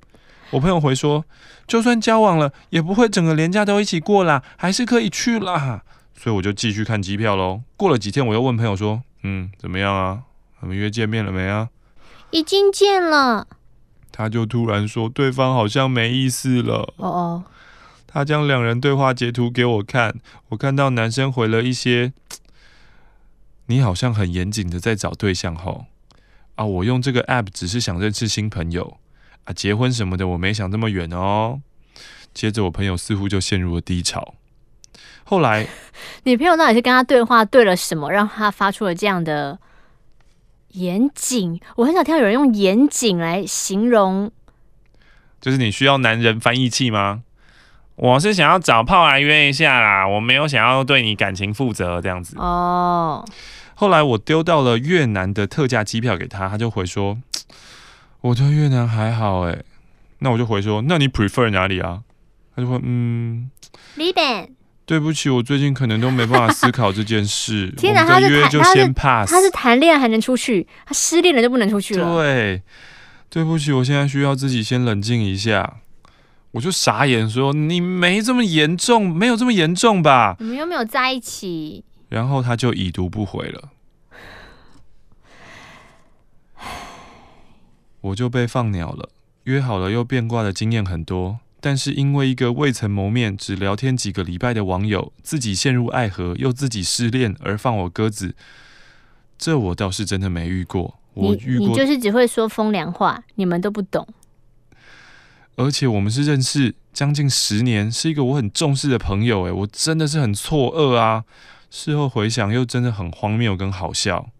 [0.51, 1.25] 我朋友回说，
[1.67, 5.83] 就算交往了，也不会整个连假都一起过啦，还是可以去啦。
[6.15, 7.63] 所以我就继续看机票喽。
[7.77, 10.23] 过了几天，我又问朋友说，嗯，怎么样啊？
[10.61, 11.69] 我们约见面了没啊？
[12.31, 13.47] 已经见了。
[14.11, 16.93] 他就突然说，对方好像没意思了。
[16.97, 17.45] 哦哦。
[18.07, 20.15] 他将两人对话截图给我看，
[20.49, 22.13] 我看到男生回了一些，
[23.67, 25.85] 你好像很严谨的在找对象吼。
[26.57, 28.97] 啊，我用这个 app 只是想认识新朋友
[29.45, 31.61] 啊，结婚什么的我没想这么远哦。
[32.35, 34.35] 接着我朋友似乎就陷入了低潮。
[35.23, 35.69] 后来，
[36.25, 39.59] 你朋友到底是跟他对话对了什么，让他发出了这样的
[40.73, 41.61] 严谨？
[41.77, 44.31] 我很少听到有人用严谨来形容。
[45.41, 47.23] 就是你需要男人翻译器吗？
[47.97, 52.37] 我是想要找炮来约一下啦，我没有想要对你感情负责这样子。
[52.39, 53.25] 哦。
[53.75, 57.19] 后来我丢到了越南的特价机票给他，他就回说
[58.23, 59.63] ：“我对越南还好哎。”
[60.19, 62.03] 那我就回说：“那你 prefer 哪里啊？”
[62.57, 63.51] 他就说：“嗯，
[63.95, 64.51] 日本。”
[64.89, 67.71] 对不起，我最近可能都没办法思考这件事。
[67.77, 69.31] 天哪，他是约就先 pass。
[69.31, 72.15] 他是谈恋爱还能出去，他失恋了就不能出去了。
[72.15, 72.63] 对，
[73.29, 75.81] 对不起，我现在需要自己先冷静一下。
[76.53, 80.37] 我就傻眼说：“你没这么严重，没有这么严重吧？
[80.41, 83.69] 你们又没有在一起。”然后他就已读不回了，
[88.01, 89.11] 我就被放鸟了。
[89.45, 98.35] 约好了又变卦的经验很多，但是因为一个未曾谋面、只聊天几个礼拜的网友，自己陷入爱河又自己失恋而放我鸽子，
[99.37, 100.99] 这我倒是真的没遇过。
[101.15, 104.07] 我遇过，你就是只会说风凉话，你们都不懂。
[105.57, 111.25] 而且我们是认识将近十年，是一个我很重视的朋友，诶，我真的是很错愕啊！
[111.71, 114.31] 事后回想，又真的很荒谬跟好笑。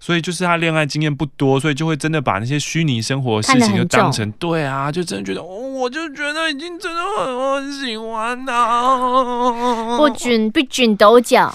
[0.00, 11.54] 所以就是他恋爱经验不多，所以就会真的把那些虚拟生活的事情就当成对啊，就真的觉得，哦，我就觉得已经真的很很喜欢啊，不准不准抖脚。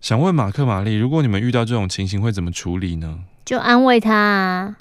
[0.00, 3.18] 想问马克玛丽，如果你们遇到这种情形，会怎么处理呢？
[3.44, 4.76] 就安慰他啊。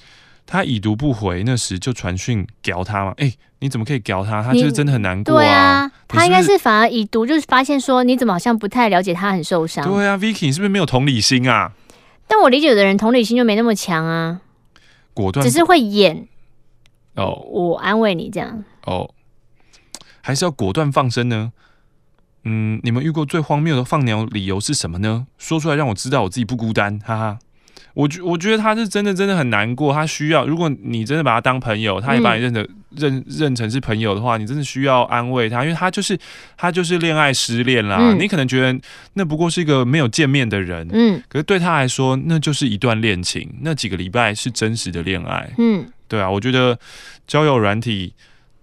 [0.46, 3.12] 他已读不回，那时就传讯屌他嘛？
[3.18, 4.42] 哎、欸，你怎么可以屌他？
[4.42, 5.40] 他就是真的很难过啊。
[5.40, 9.84] 对啊，他应该是反而已读，就是发现说你怎么好像不太了解他，很受伤。
[9.86, 11.74] 对啊，Vicky，你是不是没有同理心啊？
[12.28, 14.42] 但我理解有的人同理心就没那么强啊，
[15.14, 16.28] 果断，只是会演。
[17.16, 18.64] 哦，我安慰你这样。
[18.84, 19.10] 哦，
[20.22, 21.52] 还是要果断放生呢？
[22.44, 25.28] 嗯，你们遇过最荒谬的放鸟理由是什么呢？
[25.38, 27.40] 说出来让我知道我自己不孤单，哈哈。
[27.94, 36.18] 我觉我觉得他是真的真的很难过，他需要，如果你真的把他当朋友，他也把你认得、嗯、认认成是朋友的话，你真的需要安慰他，因为他就是
[36.56, 37.98] 他就是恋爱失恋啦。
[38.00, 38.80] 嗯、你可能觉得
[39.14, 46.78] 那不过是一个没有见面的人，嗯，可是对他来说，那就是一段恋情，那几个礼拜是真实的恋爱，嗯，对啊，我觉得
[47.26, 48.14] 交友软体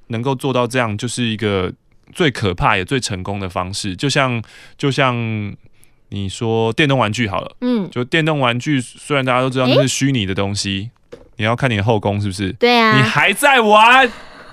[0.09, 1.72] 能够做到这样，就是一个
[2.12, 4.42] 最可怕也最成功的方式，就像
[4.79, 5.55] 就像。
[6.14, 12.53] 你说电动玩具好了，嗯，就电动玩具，虽然大家都知道那是虚拟的东西，欸、你要看你的后宫是不是？
[12.53, 14.09] 对啊，你还在玩，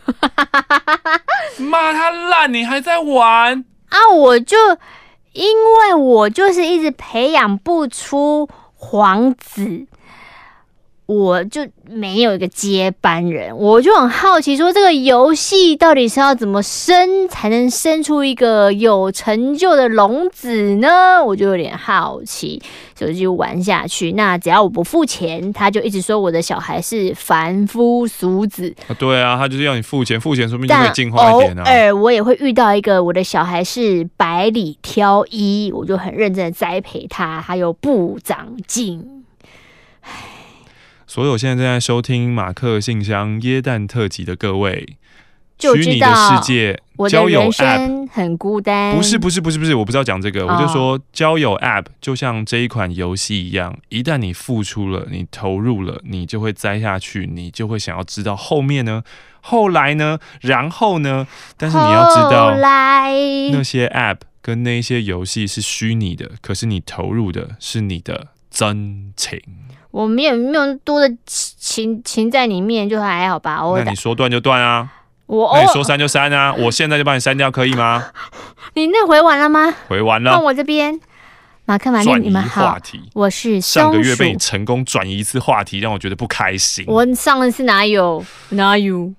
[1.62, 3.98] 骂他烂，你还在玩啊！
[4.16, 4.58] 我就
[5.34, 5.46] 因
[5.80, 9.86] 为我就是一直培养不出皇子。
[11.08, 21.22] 我就没有一个接班人，我就很好奇，说这个游戏到底是要怎么生才能生出一个有成就的龙子呢？
[21.22, 22.62] 我就有点好奇，
[22.96, 24.14] 所以就玩下去。
[24.14, 28.74] 那只要我不付钱，他就一直说我的小孩是凡夫俗子。
[28.88, 31.64] 啊，对啊，他就是要你付钱，付钱说不定就会进化一点啊。
[31.64, 39.26] 偶尔我也会遇到一个我的小孩是百里挑一，我就很认真的栽培他，他又不长进。
[41.12, 44.96] 所有现在正在收听马克信箱耶诞特辑的各位，
[45.60, 48.96] 虚拟的世界交友 App 很孤单。
[48.96, 59.04] 不是不是不是不是，我不知道讲这个，哦、我就说交友 App 就像这一款游戏一样，一旦你付出了，你投入了，你就会栽下去，你就会想要知道后面呢，
[59.42, 61.28] 后来呢，然后呢？
[61.58, 69.42] 但是你要知道，那些 App 跟那些游戏是虚拟的，可是你投入的是你的真情。
[69.92, 73.66] 我没有没有多的情情在里面，就还好吧。
[73.66, 74.90] 我那你说断就断啊，
[75.28, 78.12] 我那你说删就删啊，我现在就把你删掉，可以吗？
[78.74, 79.74] 你那回完了吗？
[79.88, 80.32] 回完了。
[80.32, 81.00] 放我这边，
[81.66, 82.78] 马克玛丽，你们好。
[83.14, 86.86] 我是上个月被你成功转移一次话题，让我觉得不开心。
[86.88, 89.14] 我上一次哪有哪有？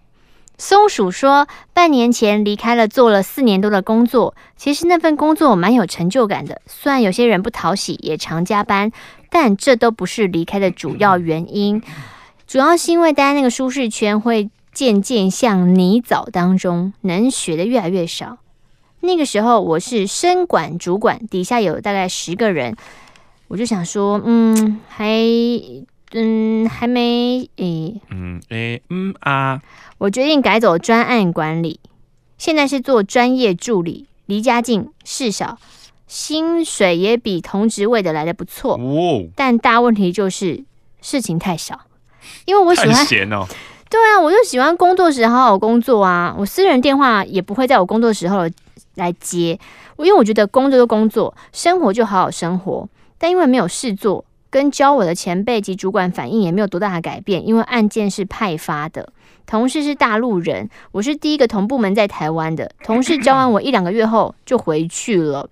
[0.62, 8.92] 松鼠说，半年前离开了做了四年多的工作，其实那份工作蛮有成就感的，虽然有些人不讨喜，也常加班。
[9.28, 11.82] 但这都不是离开的主要原因，
[12.46, 18.38] 主要是因为待在那个舒适圈会渐渐像泥沼当中，能学的越来越少。
[19.00, 22.76] 那个时候我是生管主管，底下有大概十个人，
[23.48, 25.10] 我就想说，嗯，还，
[26.12, 29.60] 嗯，还没，诶，嗯，诶，嗯啊，
[30.02, 31.78] 我决定改走专案管理，
[32.36, 35.58] 现在是做专业助理，离家近，事少，
[36.08, 38.74] 薪水也比同职位的来的不错。
[38.74, 40.64] 哦，但大问题就是
[41.00, 41.82] 事情太少，
[42.46, 43.46] 因为我喜欢闲哦。
[43.88, 48.48] 对啊，我就喜欢工作时好好工作啊，我私人电话也不会在我工作时候。
[48.96, 49.58] 来接
[49.96, 52.86] 我，因为我觉得工作就工作，生活就好好生活。
[53.16, 57.48] 但因为没有事做，跟教我的前辈及主管反应也没有多大的改变。
[57.48, 59.10] 因为案件是派发的，
[59.46, 65.48] 同事是大陆人，我是第一个同部门在台湾的 同事，教完我一两个月后就回去了。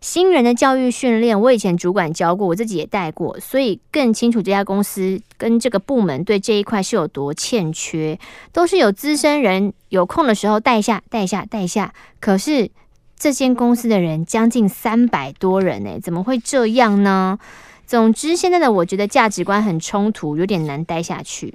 [0.00, 8.18] 新人的教育训练，我以前主管教过，我自己也带过，所以更清楚这家公司跟这个部门对这一块是有多欠缺。
[8.52, 12.70] 都是有资深人有空的时候带下带下带下，可是
[13.16, 17.38] 这间公司的人将近三百多人呢，怎么会这样呢？
[17.86, 21.54] 总之，现在的我觉得价值观很冲突，有点难待下去。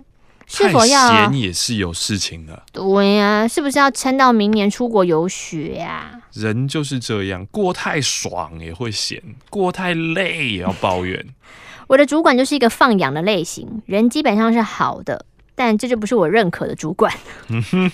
[0.55, 2.63] 是否要闲也是有事情的？
[2.71, 6.21] 对呀、啊，是不是要撑到明年出国游学呀、啊？
[6.33, 11.25] 人就是这样，过太爽也会闲，过太累也要抱怨。
[11.87, 17.13] 我的主管就是一个放养的类型，人基本上是好的，但这就不是我认可的主管。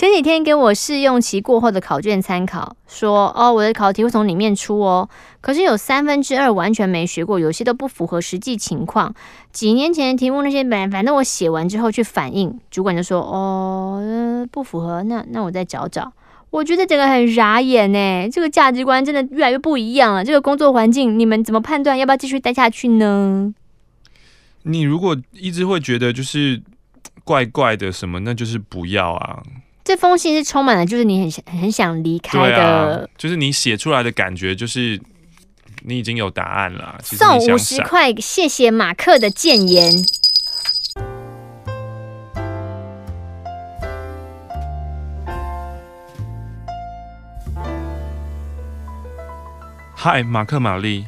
[0.00, 5.06] 前几天给我试用期过后的考卷参考，说哦，我的考题会从里面出哦，
[5.42, 9.14] 可是有三分之二完全没学过，有些都不符合实际情况。
[9.52, 16.10] 几年前的题目那些本反正我写完之后去反映，主管就说哦，呃，不符合，那那我再找找。
[16.48, 20.24] 我觉得整个很傻眼呢，这个价值观真的越来越不一样了。
[20.24, 23.52] 这个工作环境，你们怎么判断要不要继续待下去呢？
[24.62, 26.62] 你如果一直会觉得就是
[27.22, 29.42] 怪怪的什么，那就是不要啊。
[29.82, 35.00] 这封信是充满了，就是你很很想离开的，啊，就是你写出来的感觉，就是
[35.82, 37.00] 你已经有答案了。
[37.02, 40.04] 送五十块，谢谢马克的谏言。
[49.94, 51.06] 嗨，马克玛丽，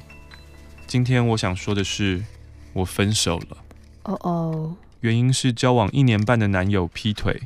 [0.86, 2.24] 今天我想说的是，
[2.72, 3.56] 我分手了。
[4.02, 7.40] 哦哦，原因是交往一年半的男友劈腿。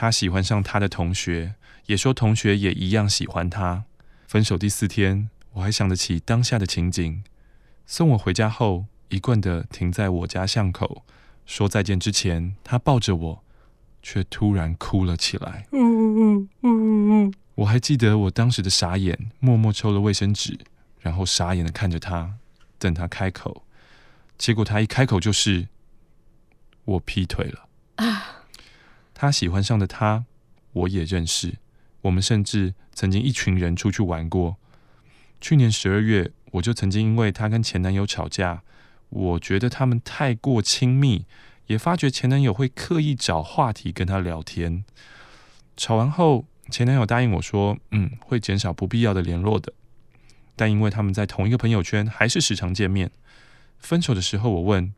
[0.00, 1.56] 他喜欢上他的同学，
[1.86, 3.82] 也说同学也一样喜欢他。
[4.28, 7.24] 分手第四天，我还想得起当下的情景。
[7.84, 11.02] 送我回家后，一贯的停在我家巷口，
[11.44, 13.44] 说再见之前，他抱着我，
[14.00, 15.66] 却突然哭了起来。
[17.56, 20.56] 我还记得我当时的傻眼，默默抽了卫生纸，
[21.00, 22.34] 然后傻眼的看着他，
[22.78, 23.64] 等他开口。
[24.36, 25.66] 结果他一开口就是
[26.86, 27.68] ：“我劈腿了。”
[28.06, 28.36] 啊。
[29.20, 30.26] 他喜欢上的他，
[30.72, 31.56] 我也认识。
[32.02, 34.58] 我们甚至曾经一群人出去玩过。
[35.40, 38.62] 去年十二月，我就曾经因为他跟前男友吵架，
[39.08, 41.26] 我觉得他们太过亲密，
[41.66, 44.84] 也发觉前男友会刻意找话题跟他聊天。
[45.76, 49.72] 吵完后，前男友答应我说：“嗯，会减少不必要的联络的。”
[50.54, 53.10] 但因为他们在同一个朋友圈，还是时常见面。
[53.80, 54.94] 分手的时候，我问：“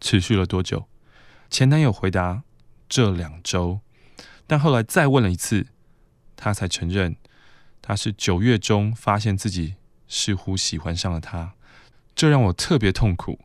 [0.00, 0.86] 持续了多久？”
[1.50, 2.44] 前男友回答。
[2.90, 3.80] 这两周，
[4.48, 5.68] 但后来再问了一次，
[6.34, 7.14] 他才承认
[7.80, 9.76] 他是九月中发现自己
[10.08, 11.54] 似乎喜欢上了他，
[12.16, 13.38] 这让我特别痛苦。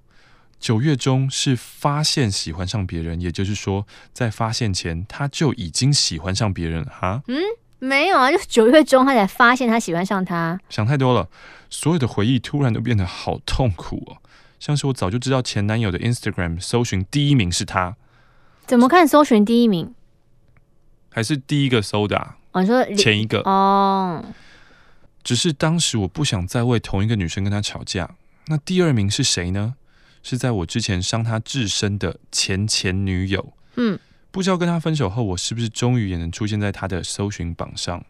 [0.59, 7.21] 九月中是发现喜欢上别人，也就是说，在发现前他就已经喜欢上别人了哈？
[7.27, 7.37] 嗯，
[7.77, 10.59] 没有啊，就九月中他才发现他喜欢上他。
[10.69, 11.29] 想太多了，
[11.69, 14.17] 所有的回忆突然都变得好痛苦哦，
[14.59, 17.95] 像是我早就知道前男友的 Instagram 搜寻第一名是他。
[18.65, 19.93] 怎么看搜寻第一名？
[21.11, 22.37] 还是第一个搜的啊？
[22.51, 24.23] 我说前一个哦。
[25.23, 28.15] 只是当时我不想再为同一个女生跟她吵架。
[28.47, 29.75] 那第二名是谁呢？
[30.21, 33.53] 是在我之前伤她至深的前前女友。
[33.75, 33.99] 嗯，
[34.31, 38.03] 不知道跟她分手后，我是不是终于也能出现在她的搜寻榜上？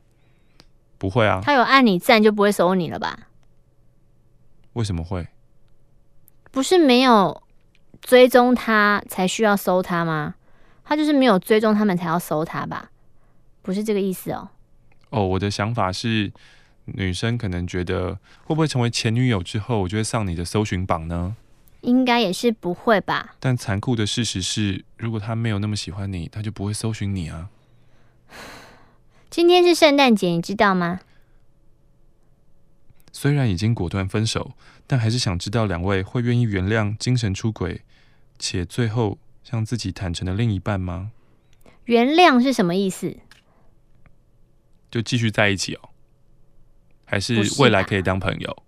[0.97, 1.41] 不会啊。
[1.43, 3.27] 他有按你赞就不会搜你了吧？
[4.73, 5.27] 为什么会？
[6.51, 7.43] 不是没有
[8.01, 10.35] 追踪他才需要搜他吗？
[10.85, 12.91] 他就是没有追踪他们才要搜他吧？
[13.63, 14.49] 不是这个意思哦。
[15.09, 16.31] 哦，我的想法是，
[16.85, 21.35] 女生可能觉得会不会成为前女友之后，我就会上你的搜寻榜呢？
[21.81, 23.35] 应该也是不会吧。
[23.39, 27.49] 但残酷的事实是，如果他没有那么喜欢你，他就不会搜寻你啊。
[29.31, 30.99] 今天是圣诞节，你知道吗？
[33.11, 34.51] 虽然已经果断分手，
[34.85, 37.81] 但还是想知道两位会愿意原谅精神出轨，
[38.37, 39.17] 且最后。
[39.45, 41.11] 向自己坦诚的另一半吗？
[41.85, 43.15] 原谅是什么意思？
[44.89, 45.89] 就继续在一起哦，
[47.05, 48.63] 还是未来可以当朋友？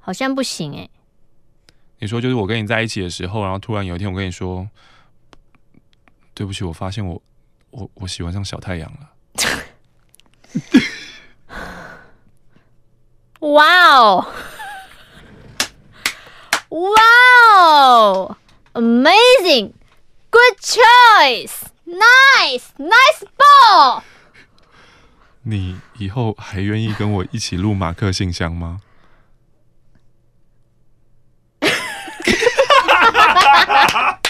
[0.00, 0.90] 好像不行哎、欸。
[1.98, 4.66] 你说就是我跟你在一起的时候，然后突然有一天我跟你说，
[6.32, 7.22] 对不起，我发现我
[7.70, 9.10] 我我喜欢上小太阳了。
[13.40, 13.66] 哇
[13.98, 14.26] 哦！
[16.70, 17.02] 哇
[17.58, 18.36] 哦
[18.74, 24.02] ！Amazing！Good choice！Nice！Nice ball！
[25.42, 28.80] 你以后还愿意跟我一起录马克信箱吗？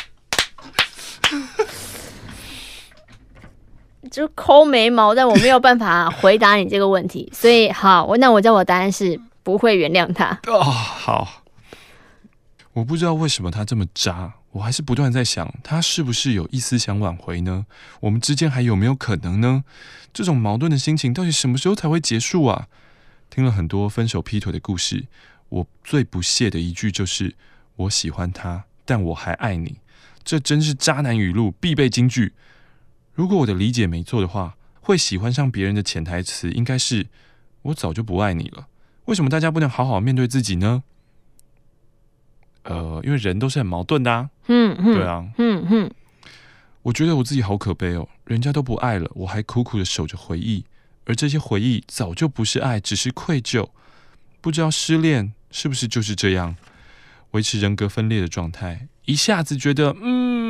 [4.11, 10.39] 就抠眉毛，但我没有办法回答你这个问题，所以好，我那我知道我答案是不会原谅他。
[10.47, 11.27] 哦，好，
[12.75, 17.67] 我不知道为什么他这么渣，我还是不断在想，他是不是有一丝想挽回呢？
[18.01, 19.63] 我们之间还有没有可能呢？
[20.13, 22.67] 这种矛盾的心情到底什么时候才会结束啊？
[23.31, 25.07] 听了很多分手劈腿的故事，
[25.51, 27.37] 我最不屑的一句就是：
[27.77, 29.79] 我喜欢他，但我还爱你。
[30.25, 32.33] 这真是渣男语录必备金句。
[33.13, 37.07] 如果我的理解没错的话，会喜欢上别人的潜台词应该是
[37.63, 38.67] “我早就不爱你了”。
[39.07, 40.83] 为什么大家不能好好面对自己呢？
[42.65, 44.29] 呃，因为人都是很矛盾的啊。
[44.49, 45.25] 嗯，嗯对啊。
[45.39, 45.91] 嗯嗯。
[46.83, 50.65] 我觉得我自己好可悲哦，人家都不爱了，我还苦苦的守着回忆，
[51.07, 53.69] 而这些回忆早就不是爱，只是愧疚。
[54.41, 56.57] 不知道失恋是不是就是这样，
[57.31, 60.45] 维持人格分裂的状态，一下子觉得嗯。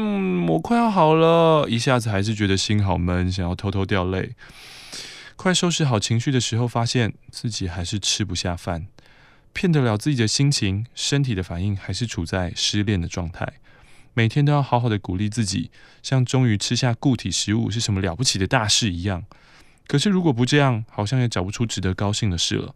[0.46, 4.34] 我快要好了，一下子还是觉得心好闷，想要偷偷掉泪。
[5.36, 8.86] 快收拾好情绪的时候，发现自己还是吃不下饭，
[9.54, 13.54] 骗得了自己的心情，身体的反应还是处在失恋的状态。
[14.12, 15.70] 每天都要好好的鼓励自己，
[16.02, 19.24] 像终于吃下固体食物是什么了不起的大事一样。
[19.86, 22.74] 可是如果不这样，好像也找不出值得高兴的事了。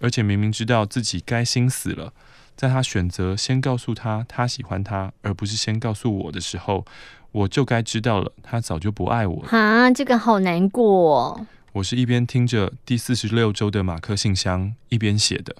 [0.00, 2.12] 而且明明知道自己该心死了。
[2.54, 6.84] 在他选择先告诉他他喜欢他，而不是先告诉我的时候，
[7.32, 9.48] 我就该知道了，他早就不爱我了。
[9.50, 11.46] 啊，这个好难过哦。
[11.72, 15.56] 我是一边听着第四十六周的马克信箱一边写的，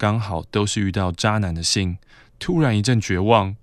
[0.00, 1.98] 刚好都是遇到渣男的信，
[2.38, 3.54] 突然一阵绝望，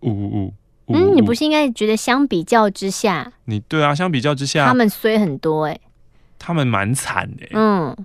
[0.00, 0.54] 呜呜呜。
[0.88, 5.78] 嗯，你不是应该觉得相比较之下，你对啊，相比较之下，他们衰很多哎，
[6.36, 7.46] 他们蛮惨的。
[7.52, 7.96] 嗯。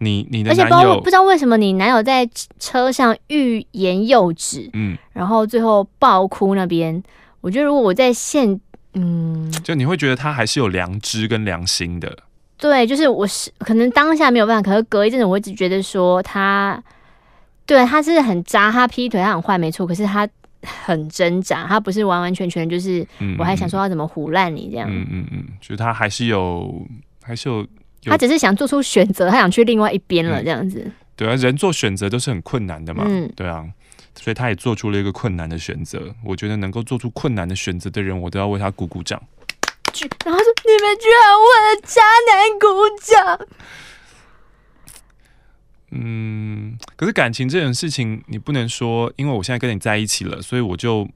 [0.00, 2.28] 你你的而且不知道不知道为什么你男友在
[2.60, 7.00] 车上欲言又止，嗯，然后最后爆哭那边，
[7.40, 8.60] 我觉得如果我在现，
[8.94, 12.18] 嗯，就你会觉得他还是有良知跟良心的，
[12.58, 16.82] 对，就是我是可能当下没有办法，可是隔一阵子我一直觉得说他，
[17.64, 20.28] 对，他是很渣，他劈腿，他很坏，没错，可是他
[20.62, 23.06] 很挣扎，他不是完完全全就是，
[23.38, 26.86] 我还想说他怎么唬烂你这样，嗯嗯嗯，就是他还是有
[27.22, 27.66] 还是有。
[28.04, 30.90] 他只是想做出选择，他想去另外一边了，这样子。
[31.14, 33.04] 对啊，人做选择都是很困难的嘛。
[33.06, 33.64] 嗯，对啊，
[34.14, 36.14] 所以他也做出了一个困难的选择。
[36.24, 39.20] 我觉得能够做出困难的选择的人，我都要为他鼓鼓掌。
[40.24, 42.66] 然后说：“你们居然为了渣男鼓
[43.02, 43.48] 掌。”
[45.90, 51.08] 嗯，可是感情这种事情，你不能说，因为我现在跟你在一起了，所以我就。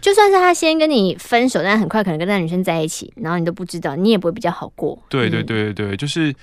[0.00, 4.98] 就算是他先跟你分手，但很快可能跟那女生在一起，然后你都不知道，你也不会比较好过。
[5.10, 6.34] 对对对对对，就是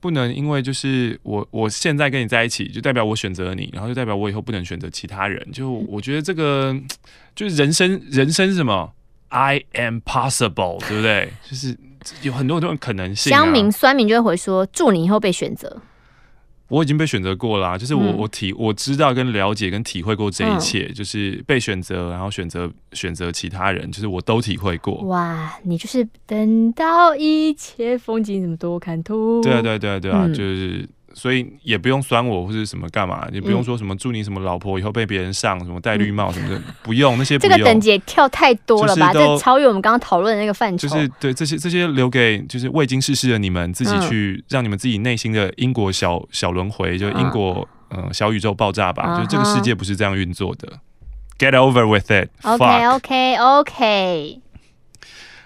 [0.00, 5.46] 不能因为就是我我现在跟你在一起，就代表我选择了你，然后就代表我以后不能选择其他人。
[5.52, 6.74] 就我觉得这个
[7.36, 8.90] 就是人生，人生是什么
[9.28, 11.32] ？I am possible，对不对？
[11.48, 11.76] 就是
[12.22, 13.36] 有很多很多可能性啊。
[13.36, 15.80] 乡民酸民就会回说，祝你以后被选择。
[16.68, 24.96] 我已经被选择过了，啊，就是我、嗯、我体我知道跟了解跟体会过这一切，嗯、就是被选择，然后选择选择其他人，就是我都体会过。
[25.04, 29.40] 哇，你就是等到一切风景怎么多看透？
[29.42, 30.88] 对啊对啊对啊对啊，嗯、就是。
[31.18, 37.52] 所以也不用酸我或者什么干嘛，也不用说什么祝你什么老婆以后被别人上什么戴绿帽什么的，不用那些 不用。
[37.52, 39.12] 这个等级也跳太多了吧？
[39.12, 40.86] 这超越我们刚刚讨论的那个范畴。
[40.86, 49.18] 就是对这些这些留给就是未经世事的你们自己去让你们自己内心的因果小小轮回，就因果嗯小宇宙爆炸吧。
[49.18, 50.78] 就这个世界不是这样运作的。
[51.38, 52.30] Get over with it.
[52.42, 54.40] OK OK OK。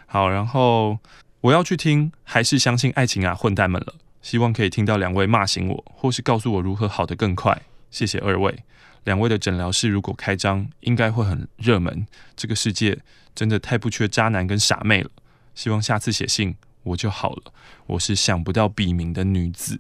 [0.07, 0.99] 好，然后
[1.41, 3.95] 我要去听，还是相信爱情啊，混蛋们了。
[4.23, 7.61] 希望可以听到两位骂醒我，或是告诉我如何好得更快。
[7.91, 8.57] 谢谢二位，
[9.05, 12.07] 两位的诊疗室如果开张，应该会很热门。
[12.35, 12.99] 这个世界
[13.35, 15.11] 真的太不缺渣男跟傻妹了。
[15.55, 16.55] 希望下次写信
[16.85, 17.53] 我就好了。
[17.87, 19.79] 我是想不到笔名的女子。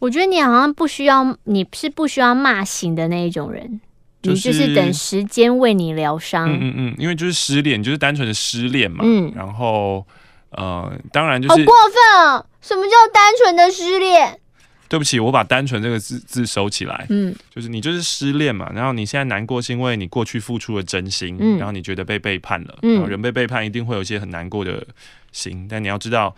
[0.00, 3.80] 我觉得你好像不需要，你是不需要骂醒的那一种人。
[4.20, 6.48] 就是、你就是等时间为你疗伤。
[6.48, 9.04] 嗯嗯嗯，因为就是失恋，就是单纯的失恋嘛。
[9.04, 10.06] 嗯，然后
[10.56, 12.44] 呃，当然就是好过分啊！
[12.60, 14.38] 什么叫单纯的失恋？
[14.88, 17.06] 对不起，我把“单纯”这个字字收起来。
[17.08, 24.86] 嗯，就是你就是失恋嘛，然后你现在难过是因为你过去付出了真心，嗯，然后你觉得被背叛了，嗯，然后人被背叛一定会有一些很难过的
[25.32, 26.36] 心，但你要知道，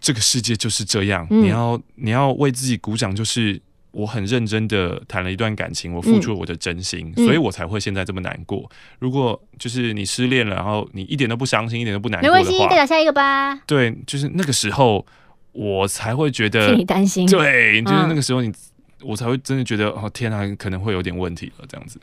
[0.00, 3.62] 这个世界就是这样，嗯，你要你要为自己鼓掌，就是
[3.92, 8.68] 我很认真的谈了一段感情，我付出了我的真心，嗯，所以我才会现在这么难过。
[8.98, 13.54] 如果就是你失恋了，然后你一点都不伤心，一点都不难过的话，没关系，再讲下一个吧。
[13.66, 15.06] 对，就是那个时候。
[15.54, 18.54] 我才会觉得替你担心，对，就是那个时候你，嗯、
[19.02, 22.00] 我才会真的觉得哦，天啊，可能会有点问题了，这样子。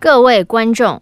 [0.00, 1.00] 各位观众，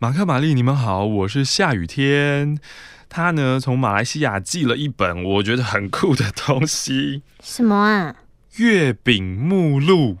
[0.00, 2.58] 马克、玛丽，你们好，我是下雨天。
[3.08, 7.22] 他呢，从马来西亚寄了一本我觉得很酷的东西。
[7.40, 8.16] 什么啊？
[8.56, 10.18] 月饼目录。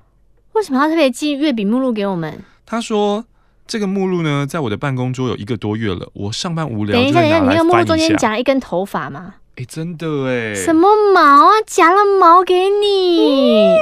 [0.52, 2.42] 为什么要特别寄月饼目录给我们？
[2.64, 3.24] 他说。
[3.66, 6.10] 这个目录呢，在我的办公桌有一个多月了。
[6.12, 9.36] 我上班无聊，等一下，等一下，你那个目录中间夹了一根头发吗？
[9.54, 10.52] 哎，真的哎。
[10.56, 11.52] 什么毛啊？
[11.64, 13.76] 夹了毛给你？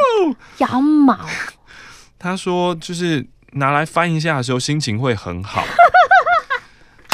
[0.59, 1.19] 羊、哦、毛？
[2.21, 5.65] 他说，就是拿来翻一下的时候，心情会很好。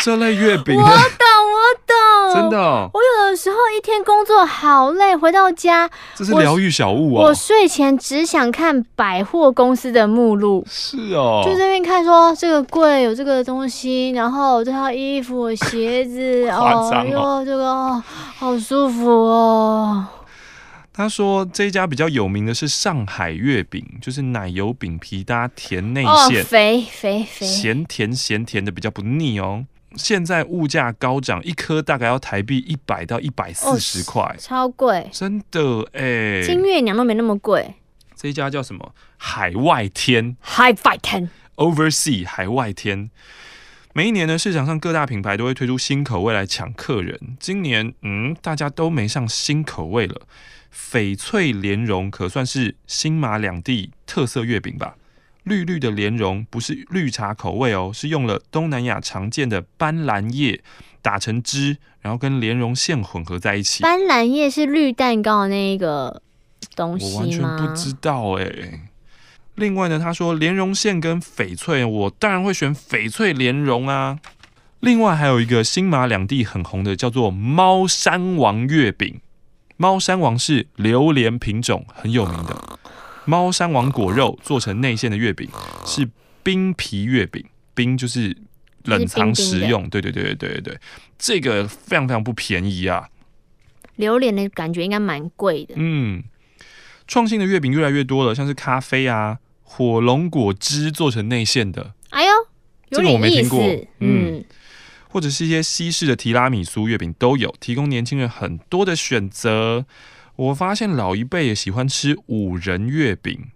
[0.04, 2.90] 这类月饼，我懂，我懂，真的、哦。
[2.92, 7.28] 我有的时候一天工作好累，回到家，这是疗愈小物啊、哦。
[7.28, 18.04] 我睡前只想看百货公司的目录，是哦，就这边看说这个柜有这个东西，然后这套衣服、鞋子， 哦，哎呦，这个、哦、
[18.36, 20.06] 好舒服哦。
[20.92, 29.64] 他说这一家比较有名的是上海月饼，就是奶油饼皮搭甜内馅，哦，肥肥肥，咸甜咸甜的，比较不腻哦。
[29.96, 36.42] 现在物价高涨，一颗大概要台币一百到一百四十块，超贵，真的哎！
[36.42, 37.74] 金月娘都没那么贵。
[38.16, 38.94] 这一家叫什么？
[39.16, 43.10] 海外天，High Five Ten，Oversea 海外天。
[43.92, 47.36] 每一年呢，市场上各大品牌都会推出新口味来抢客人。
[47.38, 50.22] 今年，嗯，大家都没上新口味了。
[50.74, 54.96] 翡翠莲蓉可算是新马两地特色月饼吧。
[55.44, 60.62] 绿绿的莲蓉不是绿茶口味哦，是用了东南亚常见的斑斓叶
[61.00, 63.82] 打成汁，然后跟莲蓉馅混合在一起。
[63.82, 66.22] 斑斓叶是绿蛋糕的那个
[66.74, 67.12] 东西吗？
[67.12, 68.88] 我完全不知道哎。
[69.56, 74.18] 另外呢，他说莲蓉馅跟翡翠，我当然会选翡翠莲蓉啊。
[74.80, 79.20] 另外还有一个新马两地很红的，叫做猫山王月饼。
[79.76, 82.78] 猫山王是榴莲品种，很有名的。
[83.26, 85.48] 猫山王果肉做成内馅的月饼
[85.86, 86.08] 是
[86.42, 87.44] 冰皮月饼，
[87.74, 88.36] 冰就是
[88.84, 89.88] 冷藏食用。
[89.88, 90.78] 对对对对对对对，
[91.18, 93.08] 这个非常非常不便宜啊！
[93.96, 95.74] 榴莲的感觉应该蛮贵的。
[95.76, 96.24] 嗯，
[97.06, 101.94] 创新的月饼越来越多了，像是咖啡啊、火龙果汁做成内馅的。
[102.10, 102.30] 哎呦，
[102.90, 103.60] 这个我没听过。
[104.00, 104.44] 嗯，嗯，
[105.08, 109.86] 或者是一些西式的提拉米苏月饼都有，提供年轻人很多的选择。
[110.36, 113.48] 我发现老一辈也喜欢吃五仁月饼，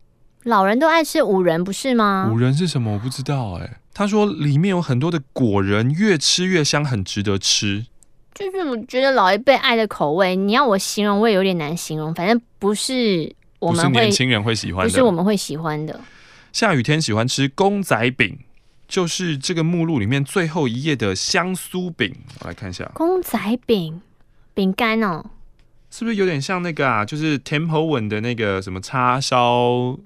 [0.45, 2.31] 老人都爱吃五仁，不是吗？
[2.33, 2.93] 五仁是什么？
[2.93, 3.76] 我不知道哎、欸。
[3.93, 7.87] 他说里面有很多的果仁，越吃越香，很值得吃。
[8.33, 12.14] 就是我觉得老一辈爱的口味，你要我形容，我也有点难形容。
[12.14, 16.01] 反正不是我们年轻人会喜欢的，不是我们会喜欢的。
[16.53, 18.39] 下雨天喜欢吃公仔饼，
[18.87, 22.14] 就是这个目录里面最后一页的香酥饼。
[22.41, 24.01] 我来看一下，公仔饼
[24.55, 25.24] 饼干哦。
[25.91, 27.05] 是不是有点像那个啊？
[27.05, 29.99] 就是 Temple One 的那个什么叉烧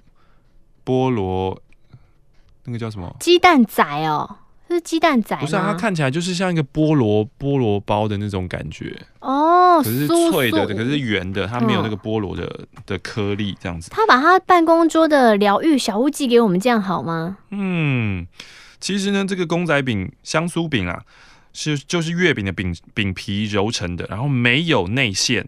[0.85, 1.61] 菠萝，
[2.65, 3.17] 那个叫什么？
[3.21, 5.37] 鸡蛋仔哦，是鸡蛋仔。
[5.37, 9.83] 不是啊，它看起来就是像一个菠萝菠萝包的那种感觉哦。
[9.83, 13.91] 可是脆的，可是圆的，它没有那个菠萝的、嗯、的颗粒这样子。
[13.91, 17.39] 他把他办公桌的疗愈小物寄给我们，这样好吗？
[17.51, 18.27] 嗯，
[18.81, 21.03] 其实呢，这个公仔饼香酥饼啊。
[21.55, 25.47] 是就是月饼的饼饼皮揉成的，然后没有内馅。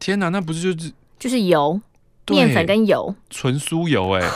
[0.00, 1.80] 天哪，那不是就是就是油，
[2.28, 4.28] 面粉跟油，纯酥油哎。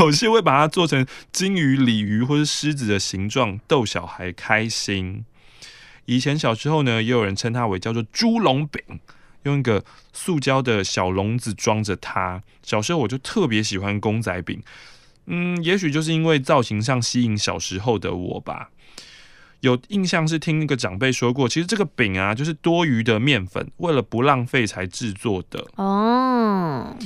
[0.00, 5.24] 有些会把它做成金鱼、鲤鱼或是狮子的形状，逗小孩开心。
[6.06, 8.82] 以前小时候呢，也有人称它为叫做猪笼饼，
[9.44, 12.42] 用一个塑胶的小笼子装着它。
[12.62, 14.60] 小时候我就特别喜欢公仔饼，
[15.26, 18.70] 嗯，也许就是因为造型上吸引小时候的我吧。
[19.60, 26.96] 有印象是听那个长辈说过，其实这个饼啊，就是多余的面粉，为了不浪费才制作的哦。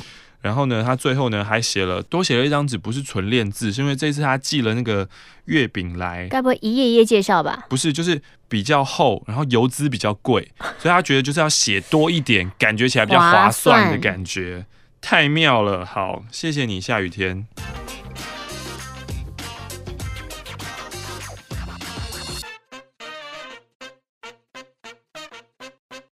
[0.41, 5.09] 然后呢，他最后呢还写了多写了一张纸，不是纯练字，是因为这次他寄了那个
[5.47, 7.65] 月饼来，该不会一页一页介绍吧？
[7.71, 14.67] 不是，就是比较厚，然后油资比较贵，所以他觉得就是要写多一点，感觉起来比较划算的感觉，
[15.01, 15.85] 太妙了。
[15.87, 17.47] 好，谢谢你，下雨天。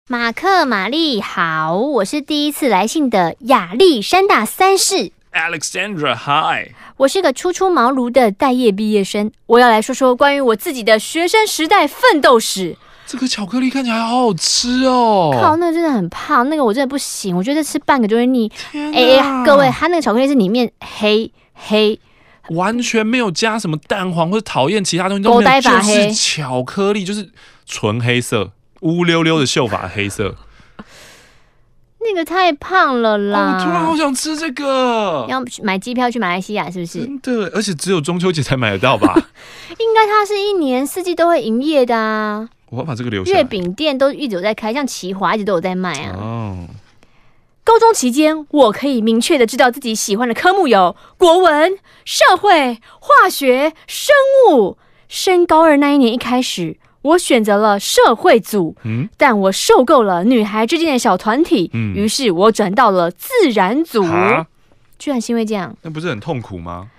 [0.08, 5.12] 马克、玛丽，好，我是第一次来信的亚历山大三世。
[5.34, 12.78] Alexandra，Hi，我是个初出茅庐的待业毕业生，我要来说说关于我自己的学生时代奋斗史。
[13.08, 15.36] 这个巧克力看起来好好吃哦！
[15.42, 18.52] 靠，那个真的很胖，那个我真的不行，我觉得吃半个就会腻。
[18.74, 22.00] 哎、欸，各位，它那个巧克力是里面黑黑，
[22.50, 27.32] 完全没有加什么蛋黄或者讨厌其他东西都没有，就是巧克力，就是
[27.66, 28.52] 纯黑色。
[28.86, 30.36] 乌溜溜的秀发，黑色，
[32.00, 33.40] 那个太胖了啦！
[33.40, 37.00] 哦，我突然好想吃这个，要买机票去马来西亚是不是？
[37.00, 39.16] 真的，而且只有中秋节才买得到吧？
[39.80, 42.48] 应该它是一年四季都会营业的啊！
[42.70, 43.32] 我要把这个留下。
[43.34, 46.16] 月饼店都一直有在开，像奇华一直都有在卖啊。
[46.16, 46.68] 哦，
[47.64, 54.14] 高中期间，我可以明确的知道自己喜欢的科目有国文、社会、化学、生
[54.52, 54.78] 物。
[55.08, 56.78] 升高二那一年一开始。
[57.06, 64.04] 我选择了社会组，嗯，但我受够了女孩之间的小团体，嗯，于是我转到了自然组。
[64.98, 66.90] 居然是因为这样，那不是很痛苦吗？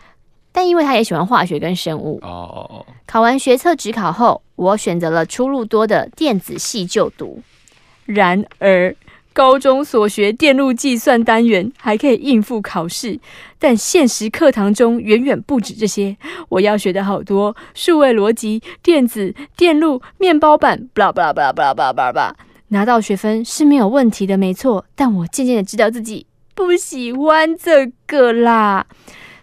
[0.52, 2.20] 但因为他也喜欢化学跟生物。
[2.22, 2.86] 哦哦哦。
[3.04, 7.42] 考完学测指考后，我选择了出路多的电子系就读。
[8.04, 8.94] 然而。
[9.36, 13.20] 高中所学电路计算单元还可以应付考试，
[13.58, 16.16] 但现实课堂中远远不止这些。
[16.48, 22.36] 我要学的好多，数位逻辑、电子、电路、面包板，巴拉巴拉巴拉巴拉巴拉巴拉。
[22.68, 24.86] 拿到学分是没有问题的，没错。
[24.94, 28.86] 但我渐渐的知道自己不喜欢这个啦，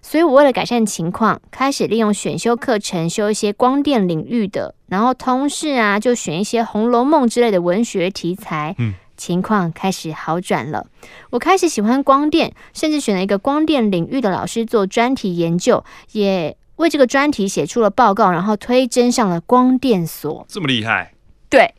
[0.01, 8.73] 所以我为了改善情况，开始利用选修课程修一些光电领域的，然后通识啊就选一些《红楼梦》之类的文学题材。
[8.79, 8.95] 嗯。
[9.23, 10.85] 情况开始好转了，
[11.29, 20.45] 我开始喜欢光电，甚至选了一个光电领域的老师做专题研究，也为这个专题写出了报告，然后推甄上了光电所。
[20.49, 21.13] 这么厉害？
[21.49, 21.73] 对，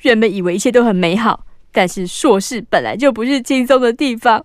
[0.00, 4.42] 原本以为一切都很美好，但是硕士本来就不是轻松的地方，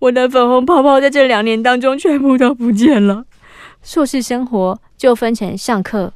[0.00, 3.24] 我的粉红泡泡在这两年当中全部都不见了。
[3.84, 6.12] 硕士生活就分成上课、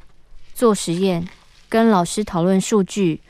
[0.52, 1.28] 做实验、
[1.68, 3.20] 跟老师讨论数据、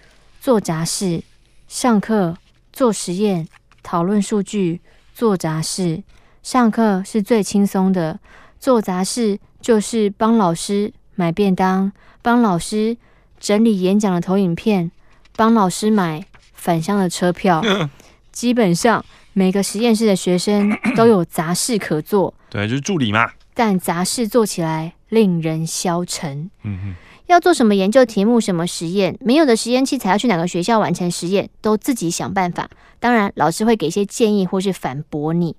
[0.41, 1.23] 做杂事。
[1.71, 2.37] 上课
[2.73, 3.47] 做实验，
[3.81, 4.81] 讨论数据，
[5.15, 6.03] 做杂事。
[6.43, 8.19] 上课是最轻松的，
[8.59, 11.93] 做杂事就是帮老师买便当，
[12.23, 12.97] 帮老师
[13.39, 14.91] 整理演讲的投影片，
[15.37, 17.63] 帮老师买返乡的车票。
[18.33, 22.35] 基本上每个实验室的学生 都有杂事可做。
[22.49, 23.31] 对，就是助理嘛。
[23.55, 26.51] 但杂事做起来令人消沉。
[26.65, 26.95] 嗯哼。
[27.31, 32.69] 要做什么研究题目、什么实验，没有的实验器材要去哪个学校完成实验，都自己想办法。
[32.99, 35.55] 当然，老师会给一些建议或是反驳你。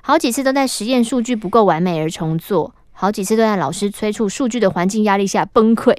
[0.00, 5.96] 好几次都在实验数据不够完美而重做，好几次都在老师催促数据的环境压力下崩溃。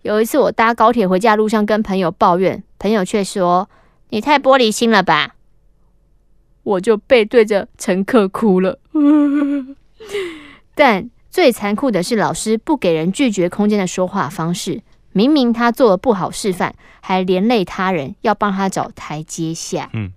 [0.00, 3.68] 有一次我搭高铁回家路上跟朋友抱怨，朋友却说
[4.08, 5.34] ：“你太玻璃心了吧？”
[6.64, 8.78] 我就背对着乘客哭了。
[10.74, 11.10] 但。
[11.32, 14.82] 最残酷的是，老师不给人拒绝空间的说话方式。
[15.14, 19.88] 明明他做了不好示范，还连累他人，要帮他找台阶下。
[19.94, 20.12] 嗯，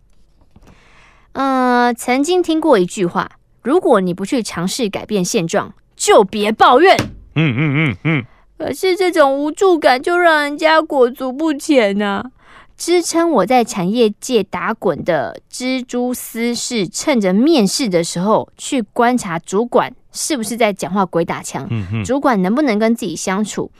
[1.32, 6.98] 呃，曾经听过一句话：如果你不去尝试改变现状，就别抱怨。
[7.36, 8.26] 嗯嗯嗯嗯。
[8.58, 12.32] 可是这种无助感就让人家裹足不前啊！
[12.78, 23.72] 支撑我在产业界打滚的蜘蛛丝是趁着面试的时候去观察主管是不是在讲话鬼打墙，嗯、主管能不能跟自己相处，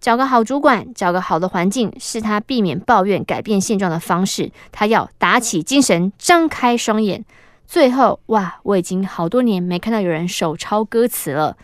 [0.00, 4.50] 找个好主管，找个好的环境，是他避免抱怨、改变现状的方式。
[4.70, 7.24] 他要打起精神，张开双眼。
[7.66, 11.56] 最后，哇，我已经好多年没看到有人手抄歌词了。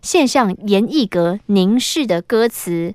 [0.00, 2.94] 献上严艺格凝视的歌词：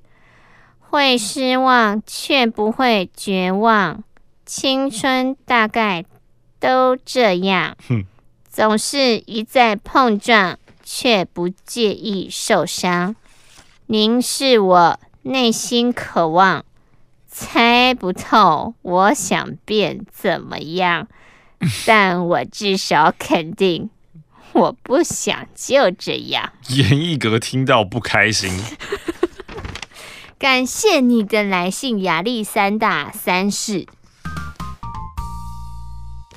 [0.94, 4.04] 会失望，却不会绝望。
[4.46, 6.06] 青春大概
[6.60, 7.76] 都这样，
[8.48, 13.16] 总是一再碰撞，却不介意受伤。
[13.88, 16.64] 您是我内心渴望，
[17.28, 21.08] 猜不透我想变怎么样，
[21.88, 23.90] 但我至少肯定。
[24.52, 26.54] 我不想就这样。
[26.70, 28.52] 严艺格听到不开心。
[30.44, 33.88] 感谢你的来信，亚历山大三世。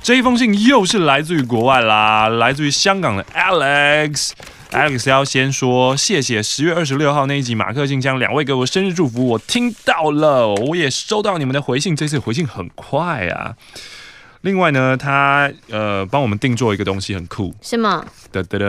[0.01, 4.31] 这一封信又是来自于国外啦，来自于香港的 Alex。
[4.71, 13.57] Alex 要先说谢谢十月二十六号那一集马克信箱，两位给我生日祝福，我听到了，我也收到你们的回信，这次回信很快啊。
[14.41, 17.53] 另外呢，他呃帮我们定做一个东西，很酷。
[17.61, 18.05] 什么？
[18.31, 18.65] 哒哒哒！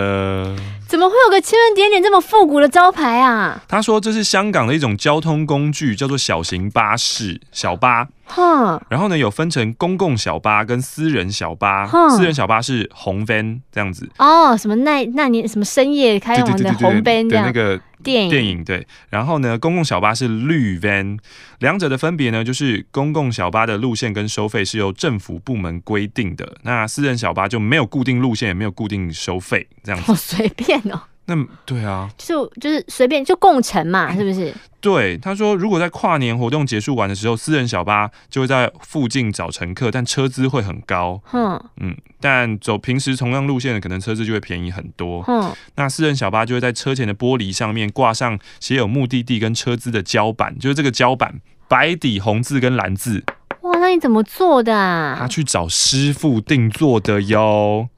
[0.89, 3.63] 怎么会有个千人点点这么复古的招牌啊？
[3.69, 8.09] 他说这是香港的一种交通工具，叫做小型巴士，小巴。
[8.29, 11.87] 哼，然后呢，有分成公共小巴跟私人小巴。
[12.11, 14.09] 私人小巴是红 van 这样子。
[14.19, 18.87] 哦，什么那那年什么深夜开往的红 van 的那个电影电影对。
[19.09, 21.19] 然后呢，公共小巴是绿 van，
[21.59, 30.07] 两者的分别呢，就是公共小巴的路线跟收费是由政府部门规定的，那私人小巴就没有固定路线，也没有固定收费，这样子。
[30.07, 31.01] 好随便哦。
[31.29, 34.53] 那对啊，就就是随便就共乘嘛，是不是？
[34.81, 41.21] 对，他说如果在跨年活动结束完的时候，私人小巴就会在附近找乘客，但车资会很高。
[41.33, 45.23] 嗯嗯，但走平时同样路线的，可能车资就会便宜很多。
[45.29, 53.23] 嗯，那私人小巴就会在车前的玻璃上面挂上写有目的地跟车资的胶板，就是这个胶板白底红字跟蓝字。
[53.63, 55.17] 哇，那你怎么做的啊？
[55.19, 57.89] 他去找师傅定做的哟。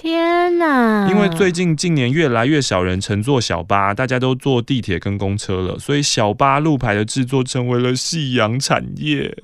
[0.00, 1.08] 天呐！
[1.10, 9.36] 因为最近近年越来越少人乘坐小巴，大家都坐地铁跟公车了，所以小巴路牌的制作成为了夕阳产业。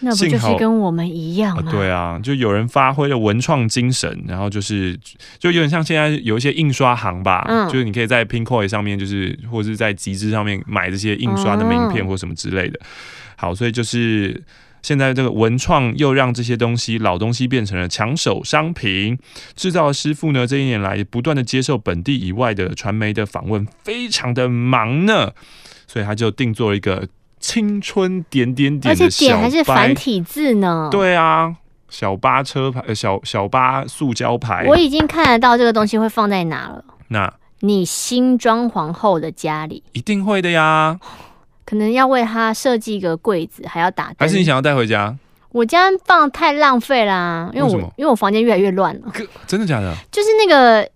[0.00, 1.62] 那不就是跟我们一样吗？
[1.66, 4.98] 啊对啊，就有人发挥了文创精神，然后就是
[5.38, 12.78] 就有点像现在有一些印刷行吧，嗯、就是你可以在 Pinkoi 上面，就是或者是在集资上面买这些印刷的名片或什么之类的。
[12.80, 12.86] 嗯、
[13.36, 14.42] 好，所以就是。
[14.82, 19.18] 现在这个文创又让这些东西老东西变成了抢手商品，
[19.54, 25.32] 制造师傅呢，这一年来不断的接受本地以外的传媒的访问，非常的忙呢，
[25.86, 27.06] 所以他就定做了一个
[27.40, 30.88] 青春点点点的小，而且点还是繁体字呢。
[30.90, 31.56] 对啊，
[31.88, 36.84] 小巴车牌，小小巴塑胶牌，我已经看得到这个东西会放在哪了。
[37.08, 40.98] 那你新装潢后的家里一定会的呀。
[41.68, 44.16] 可能要为他设计一个柜子，还要打灯。
[44.20, 45.14] 还是你想要带回家？
[45.50, 49.12] 我家放太浪费啦，因为我因为我房间越来越乱了。
[49.46, 49.94] 真的假的？
[50.10, 50.88] 就是那个。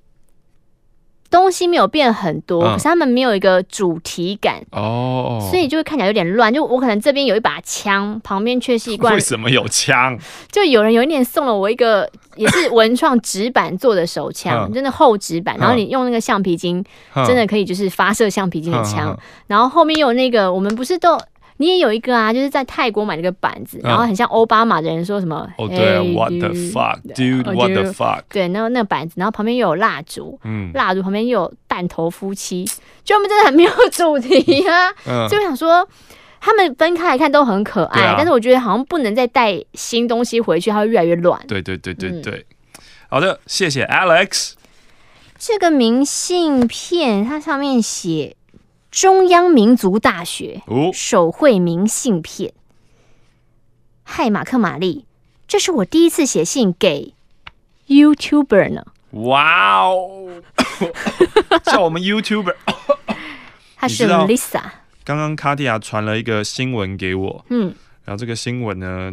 [1.32, 6.54] 东西没有变很多，嗯、可是他们没有一个主题感哦，所以就会看起来有点乱。
[6.54, 9.12] 就我可能这边有一把枪，旁边却是一罐。
[9.14, 10.16] 为什么有枪？
[10.52, 16.84] 就有人有一年送了我一个也是文创纸板做的手枪，真的厚纸板，然后你用那个橡皮筋，
[17.26, 19.18] 真的可以就是发射橡皮筋的枪。
[19.48, 21.18] 然后后面有那个，我们不是都。
[21.62, 25.48] 你也有一个啊，就是在泰国买了个板子，然后很像奥巴马的人说什么？
[25.56, 27.44] 哦，对，What the fuck, dude?
[27.54, 28.22] What the fuck?
[28.28, 32.64] 对，然后那个板子，然后旁边又有蜡烛，嗯，蜡烛旁边又有弹头夫妻，
[33.04, 34.90] 就他们真的很没有主题啊。
[35.30, 35.88] 就想说，
[36.40, 41.40] 他们分开来看都很可爱，但是我觉得好像不能再带新东西回去，它会越来越乱。
[41.46, 42.44] 对对对对对，
[43.08, 44.54] 好的，谢谢 Alex。
[45.38, 48.34] 这个明信片它上面写。
[48.92, 50.60] 中央民族大学
[50.92, 52.52] 手绘明信片。
[54.02, 55.06] 嗨，马克玛丽，
[55.48, 57.14] 这是我第一次写信给
[57.88, 58.84] YouTuber 呢。
[59.12, 60.42] 哇哦，
[61.64, 62.54] 叫我们 YouTuber。
[63.76, 64.62] 他是 Lisa。
[65.04, 67.74] 刚刚卡地亚传了一个新闻给我，嗯，
[68.04, 69.10] 然后这个新闻呢，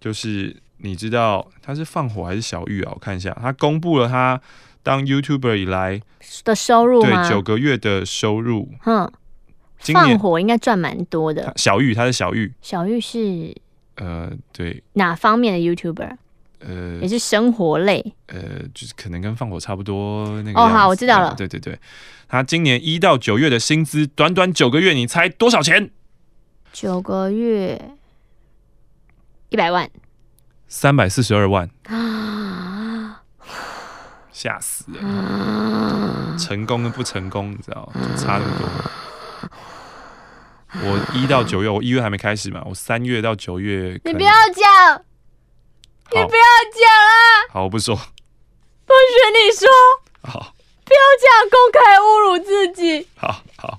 [0.00, 2.90] 就是你知道他是放火还是小玉啊？
[2.92, 4.40] 我看一下，他公布了他。
[4.82, 6.00] 当 YouTuber 以来
[6.44, 9.10] 的收入对九个月的收入，嗯，
[9.92, 11.52] 放火应该赚蛮多的。
[11.56, 13.54] 小玉，他是小玉，小玉是
[13.96, 16.16] 呃，对哪方面的 YouTuber？
[16.64, 18.40] 呃，也是生活类，呃，
[18.72, 20.60] 就是可能跟放火差不多那个。
[20.60, 21.34] 哦，好，我知道了。
[21.36, 21.76] 对对对，
[22.28, 25.90] 他今年一到九月的薪资，短短九个月，你猜多少钱？
[26.72, 27.96] 九个月
[29.48, 29.90] 一百万，
[30.68, 31.68] 三百四十二万
[34.32, 36.38] 吓死人！
[36.38, 38.66] 成功跟不成功，你知道，就差那么多。
[40.74, 44.00] 我一到九月，我一月还没开始嘛，我三月到九月。
[44.04, 45.02] 你不要讲，
[46.10, 47.52] 你不要讲了。
[47.52, 47.94] 好，我不说。
[47.94, 49.68] 不许你说。
[50.22, 50.54] 好，
[50.84, 53.06] 不要这样公开侮辱自己。
[53.16, 53.78] 好好，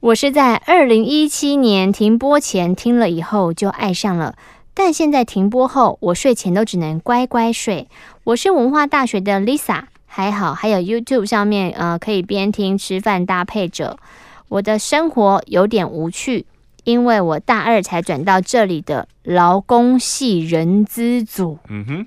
[0.00, 4.34] 我是在二零一七年停播前听了以后就爱上了，
[4.74, 7.88] 但现在停播后，我睡前都只能乖乖睡。
[8.24, 13.98] 我是文化大学的 Lisa，还好还有 YouTube 上面呃可以边听吃饭搭配着。
[14.48, 16.44] 我的生活有点无趣，
[16.84, 22.06] 因为我大二才转到这里的劳工系人资组，嗯哼，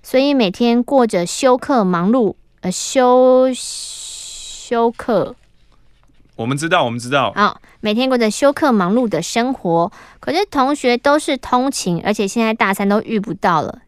[0.00, 5.34] 所以每天过着休课忙碌，呃，休休课，
[6.36, 9.90] 我们知道，我们知道，好，每天过着休课忙碌的生活，
[10.20, 13.80] 可是同学都是通勤，而且现在大三都遇不到了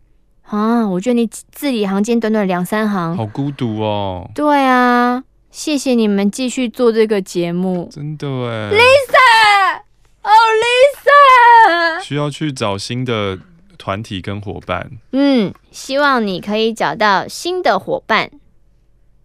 [0.50, 0.86] 啊！
[0.86, 4.30] 我觉得你字里行间短短两三行，好孤独哦。
[4.34, 5.24] 对啊。
[5.50, 9.80] 谢谢你们继续做这个节目，真的哎，Lisa，
[10.22, 10.30] 哦
[10.62, 13.36] ，Lisa，需要去找新的
[13.76, 14.92] 团体跟伙伴。
[15.10, 18.30] 嗯，希望你可以找到新的伙伴。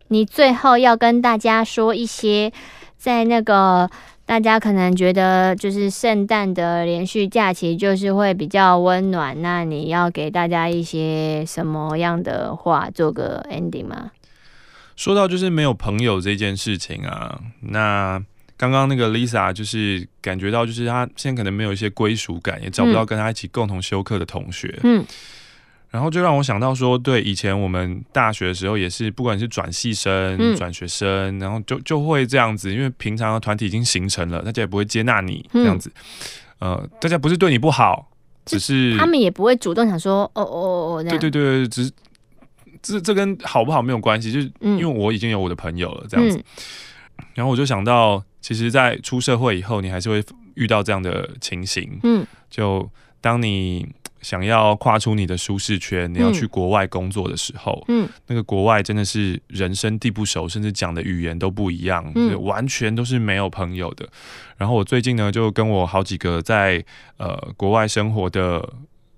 [0.08, 2.52] 你最后要跟大家说一些，
[2.98, 3.88] 在那个
[4.26, 14.12] 大家可能觉得就是圣诞的连续假期就是会比较温暖，那你要给大家一些什么样的话做个 ending 吗？
[14.96, 18.20] 说到就是没有朋友这件事情啊，那
[18.58, 25.06] 刚刚那个 Lisa 就是感觉到就是她现在可能没有一些归属感，也找不到跟她一起共同修课的同学，嗯，
[25.96, 35.90] 然后就让我想到说，对，以前我们大学的时候也是，不管是转系生、转学生，然后就就会这样子，因为平常的团体已经形成了，大家也不会接纳你这样子，
[36.60, 38.12] 呃，大家不是对你不好，
[38.44, 41.92] 只是他们也不会主动想说，哦哦哦，对对对，只是。
[42.82, 46.38] 这这跟好不好没有关系，就是因为我已经有我的朋友了，这样子。
[46.38, 50.24] 嗯、然后我就想到，其实，在出社会以后，你还是会
[50.54, 52.00] 遇到这样的情形。
[52.04, 52.88] 嗯，就
[53.22, 53.88] 当你
[54.26, 64.10] 想要跨出你的舒适圈，你要去国外工作的时候，嗯，那个国外真的是人生地不熟，甚至讲的语言都不一样，嗯、完全都是没有朋友的。
[64.58, 66.84] 然后我最近呢，就跟我好几个在
[67.18, 68.68] 呃国外生活的。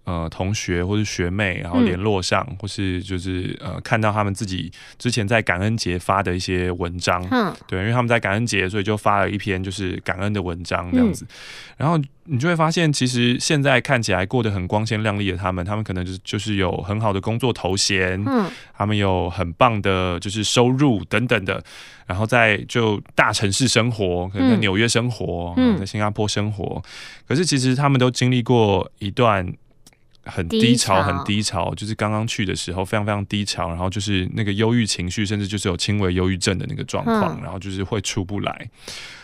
[0.08, 11.26] 呃，同学或是学妹，然后联络上，嗯、或是就是呃，看到他们自己之前在感恩节发的一些文章，嗯，对，因为他们在感恩节，所以就发了一篇就是感恩的文章这样子。
[11.26, 11.36] 嗯、
[11.76, 21.62] 然后你就会发现，其实现在看起来过得很光鲜亮丽的他们，他们可能就是就是有很好的工作头衔，嗯，他们有很棒的就是收入等等的，
[22.06, 26.82] 然后在就大城市生活，可能在纽约生活，嗯，在新加坡生活，
[27.28, 29.54] 可是其实他们都经历过一段。
[30.28, 38.70] 很低潮，很低潮，就是刚刚去的时候非常非常低潮，然后就是那个忧郁情绪，甚至就是有轻微忧郁症的那个状况，然后就是会出不来。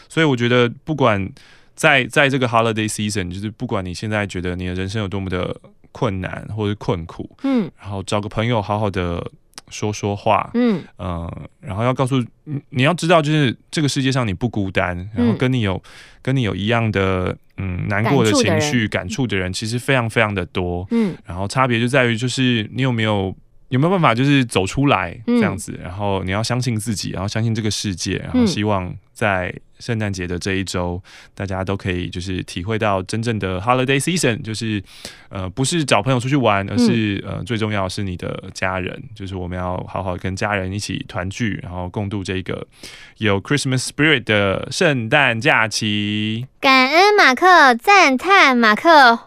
[0.10, 1.32] 所以我觉得，不管
[1.76, 5.56] 在在这个 holiday season，就是不管你现在觉得你的人生有多么的
[5.92, 9.32] 困难或者困苦，嗯，然后找个朋友好好的。
[9.70, 15.82] 说说话，嗯嗯、呃，然后要告诉你，你要知道，就是这个世界上你不孤单，然后跟你有
[16.22, 23.36] 跟你有一样的嗯难过的情绪、感触的人，其实非常非常的多，嗯，然后差别就在于，就是你有没有。
[23.70, 25.72] 有没有办法就是走出来这样子？
[25.80, 29.52] 嗯、然后你要相信自己，然后相信这个世界，然后希望在
[29.84, 31.02] 圣诞节的这一周，
[31.36, 34.82] 大家都可以就是体会到真正的 holiday season，就是
[35.28, 42.66] 呃不是找朋友出去玩，而是呃最重要是你的家人，就是我们要好好跟家人一起团聚，然后共度这个
[43.18, 46.48] 有 Christmas spirit 的圣诞假期。
[46.62, 49.20] 感恩马克，赞叹马克，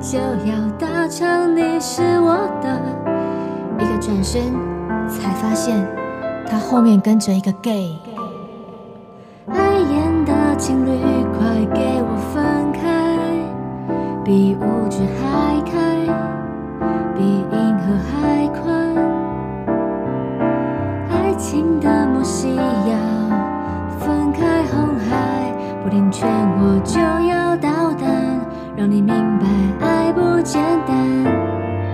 [0.00, 2.80] 就要达成，你是我的。
[3.78, 4.42] 一个转身，
[5.08, 5.84] 才发现
[6.46, 7.96] 他后面跟着一个 gay
[9.48, 10.90] 爱演的情侣，
[11.36, 12.80] 快给我分开，
[14.24, 15.72] 比乌云还开，
[17.16, 18.94] 比银河还宽，
[21.10, 22.60] 爱情的摩西要
[23.98, 28.17] 分开，红海，不听劝我就要到达。
[28.78, 29.46] 让你明白
[29.84, 30.96] 爱不简单。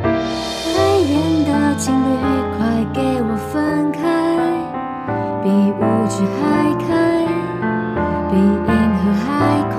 [0.05, 0.79] 爱
[1.09, 1.17] 恋
[1.47, 2.05] 的情侣，
[2.59, 4.03] 快给我分开，
[5.43, 6.45] 比乌云还
[6.85, 6.93] 开，
[8.31, 9.33] 比银河还
[9.73, 9.75] 宽。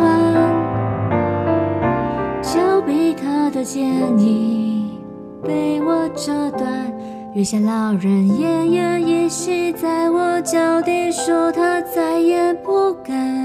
[2.42, 3.86] 丘比特的箭
[4.18, 4.98] 已
[5.44, 6.92] 被我折断，
[7.36, 13.45] 月下老人奄奄一息，在我脚底说他再也不敢。